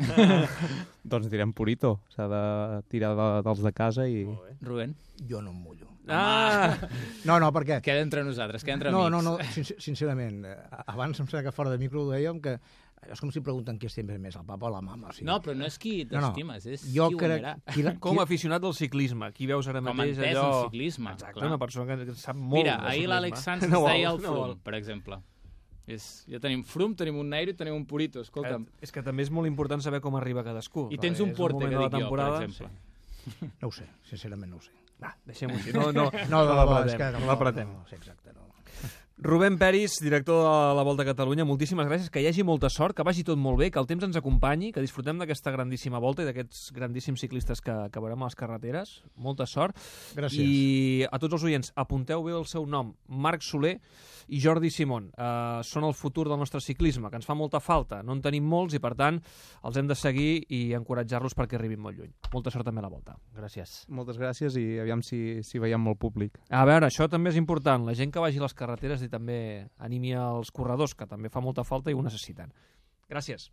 doncs 1.12 1.30
direm 1.30 1.54
Purito, 1.54 2.00
s'ha 2.14 2.26
de 2.32 2.42
tirar 2.90 3.14
de, 3.18 3.28
dels 3.46 3.62
de 3.66 3.74
casa 3.78 4.08
i... 4.10 4.26
Rubén. 4.66 4.98
Jo 5.30 5.44
no 5.46 5.54
em 5.54 5.62
mullo. 5.62 5.97
Ah! 6.10 6.78
No, 7.26 7.40
no, 7.40 7.52
perquè... 7.56 7.82
Queda 7.84 8.02
entre 8.02 8.24
nosaltres, 8.24 8.64
queda 8.64 8.76
entre 8.80 8.92
No, 8.92 9.06
amics. 9.08 9.24
no, 9.24 9.38
no, 9.38 9.54
sin 9.54 9.66
sincerament, 9.80 10.44
eh, 10.46 10.58
abans 10.88 11.20
em 11.20 11.26
sembla 11.28 11.44
que 11.48 11.52
fora 11.56 11.70
de 11.74 11.78
micro 11.82 12.06
ho 12.06 12.12
dèiem, 12.12 12.40
que 12.42 12.58
és 13.08 13.20
com 13.22 13.30
si 13.32 13.40
pregunten 13.46 13.78
qui 13.80 13.86
estima 13.88 14.16
més, 14.20 14.36
el 14.36 14.44
papa 14.48 14.66
o 14.68 14.72
la 14.74 14.82
mama. 14.82 15.10
O 15.10 15.14
sigui, 15.14 15.28
No, 15.30 15.38
però 15.42 15.54
no 15.56 15.66
és 15.68 15.78
qui 15.78 16.04
No, 16.10 16.20
no. 16.20 16.28
t'estimes, 16.32 16.66
és 16.66 16.86
jo 16.94 17.10
qui 17.12 17.18
crec... 17.22 17.42
guanyarà. 17.42 17.56
Qui, 17.76 17.84
la- 17.86 17.96
Com 18.04 18.20
a 18.20 18.24
aficionat 18.24 18.62
del 18.64 18.74
ciclisme, 18.74 19.32
qui 19.34 19.46
veus 19.48 19.68
ara 19.68 19.82
Com 19.84 19.92
mateix 19.96 20.18
entès 20.18 20.36
allò... 20.36 20.48
en 20.64 20.70
ciclisme. 20.72 21.12
Exacte, 21.14 21.38
clar. 21.40 21.48
una 21.52 21.58
persona 21.62 21.96
que 21.98 22.16
sap 22.16 22.36
molt 22.36 22.58
Mira, 22.64 22.80
ahir 22.90 23.08
l'Àlex 23.08 23.44
Sanz 23.46 23.68
No 23.70 23.82
no 23.84 23.88
deia 23.88 24.10
el 24.10 24.22
no 24.22 24.34
vol. 24.34 24.44
Froome, 24.56 24.62
per 24.66 24.76
exemple. 24.76 25.20
És, 25.88 26.26
ja 26.28 26.40
tenim 26.44 26.66
Froome, 26.68 26.98
tenim 27.00 27.16
un 27.22 27.30
Nairo 27.32 27.54
i 27.54 27.56
tenim 27.56 27.76
un 27.78 27.86
Purito, 27.88 28.20
escolta'm. 28.26 28.66
Eh, 28.68 28.82
És 28.84 28.92
que 28.92 29.00
també 29.06 29.24
és 29.24 29.30
molt 29.32 29.48
important 29.48 29.80
saber 29.80 30.02
com 30.04 30.18
arriba 30.20 30.44
cadascú. 30.44 30.90
I 30.92 30.98
tens 31.00 31.22
un 31.24 31.32
Porte, 31.38 31.54
moment 31.62 31.70
que 31.72 31.78
dic 31.78 31.86
jo, 31.86 31.90
per 31.94 32.00
temporada, 32.02 32.42
exemple. 32.44 32.74
sí. 33.24 33.52
no 33.62 33.70
ho 33.70 33.72
sé, 33.72 33.86
sincerament 34.10 34.52
no 34.52 34.58
ho 34.58 34.62
sé. 34.66 34.74
Va, 35.04 35.12
deixem-ho 35.30 35.56
així. 35.60 35.74
No, 35.76 35.92
no, 35.92 36.08
No, 36.10 36.12
no 36.32 36.44
no, 36.46 36.54
no, 36.66 36.82
és 36.86 36.96
l'apretem. 36.96 36.98
que 36.98 37.20
No 37.20 37.28
l'apretem. 37.32 37.68
No, 37.76 37.84
sí, 37.90 37.96
exacte, 37.96 38.34
no. 38.34 38.46
Rubén 39.18 39.56
Peris, 39.58 39.96
director 40.02 40.44
de 40.46 40.76
la 40.78 40.84
Volta 40.86 41.02
a 41.02 41.08
Catalunya, 41.08 41.46
moltíssimes 41.46 41.88
gràcies, 41.90 42.12
que 42.14 42.22
hi 42.22 42.28
hagi 42.30 42.44
molta 42.46 42.70
sort, 42.70 42.94
que 42.98 43.02
vagi 43.06 43.24
tot 43.26 43.40
molt 43.42 43.58
bé, 43.58 43.72
que 43.74 43.80
el 43.82 43.88
temps 43.90 44.04
ens 44.06 44.18
acompanyi, 44.20 44.70
que 44.74 44.82
disfrutem 44.84 45.18
d'aquesta 45.18 45.50
grandíssima 45.56 45.98
volta 46.04 46.22
i 46.22 46.28
d'aquests 46.30 46.68
grandíssims 46.76 47.22
ciclistes 47.26 47.62
que, 47.66 47.74
que 47.90 48.04
veurem 48.04 48.22
a 48.22 48.30
les 48.30 48.38
carreteres. 48.38 48.92
Molta 49.18 49.48
sort. 49.50 49.74
Gràcies. 50.18 50.38
I 50.38 51.08
a 51.10 51.18
tots 51.18 51.34
els 51.40 51.48
oients, 51.50 51.74
apunteu 51.76 52.22
bé 52.28 52.36
el 52.38 52.46
seu 52.46 52.66
nom, 52.70 52.94
Marc 53.10 53.42
Soler 53.42 53.80
i 54.28 54.40
Jordi 54.44 54.70
Simón. 54.74 55.10
Uh, 55.16 55.62
són 55.64 55.88
el 55.88 55.96
futur 55.98 56.28
del 56.30 56.40
nostre 56.40 56.62
ciclisme, 56.64 57.10
que 57.12 57.20
ens 57.20 57.28
fa 57.28 57.36
molta 57.38 57.62
falta. 57.64 58.02
No 58.04 58.16
en 58.16 58.22
tenim 58.24 58.48
molts 58.48 58.78
i, 58.78 58.82
per 58.84 58.94
tant, 59.00 59.20
els 59.68 59.80
hem 59.80 59.90
de 59.90 59.98
seguir 59.98 60.32
i 60.54 60.62
encoratjar-los 60.78 61.38
perquè 61.38 61.60
arribin 61.60 61.82
molt 61.84 62.00
lluny. 62.00 62.14
Molta 62.34 62.54
sort 62.54 62.68
també 62.68 62.84
a 62.84 62.88
la 62.88 62.94
volta. 62.94 63.18
Gràcies. 63.38 63.80
Moltes 63.94 64.20
gràcies 64.22 64.58
i 64.60 64.66
aviam 64.84 65.04
si, 65.06 65.44
si 65.48 65.62
veiem 65.64 65.82
molt 65.84 66.02
públic. 66.02 66.40
A 66.50 66.66
veure, 66.68 66.90
això 66.90 67.08
també 67.12 67.32
és 67.34 67.40
important. 67.40 67.88
La 67.88 67.96
gent 67.98 68.14
que 68.14 68.24
vagi 68.24 68.42
a 68.42 68.48
les 68.48 68.58
carreteres 68.58 69.06
i 69.06 69.12
també 69.12 69.40
animi 69.78 70.16
els 70.18 70.52
corredors, 70.52 70.96
que 70.98 71.08
també 71.08 71.32
fa 71.34 71.44
molta 71.44 71.68
falta 71.68 71.94
i 71.94 71.98
ho 71.98 72.04
necessiten. 72.04 72.52
Gràcies. 73.08 73.46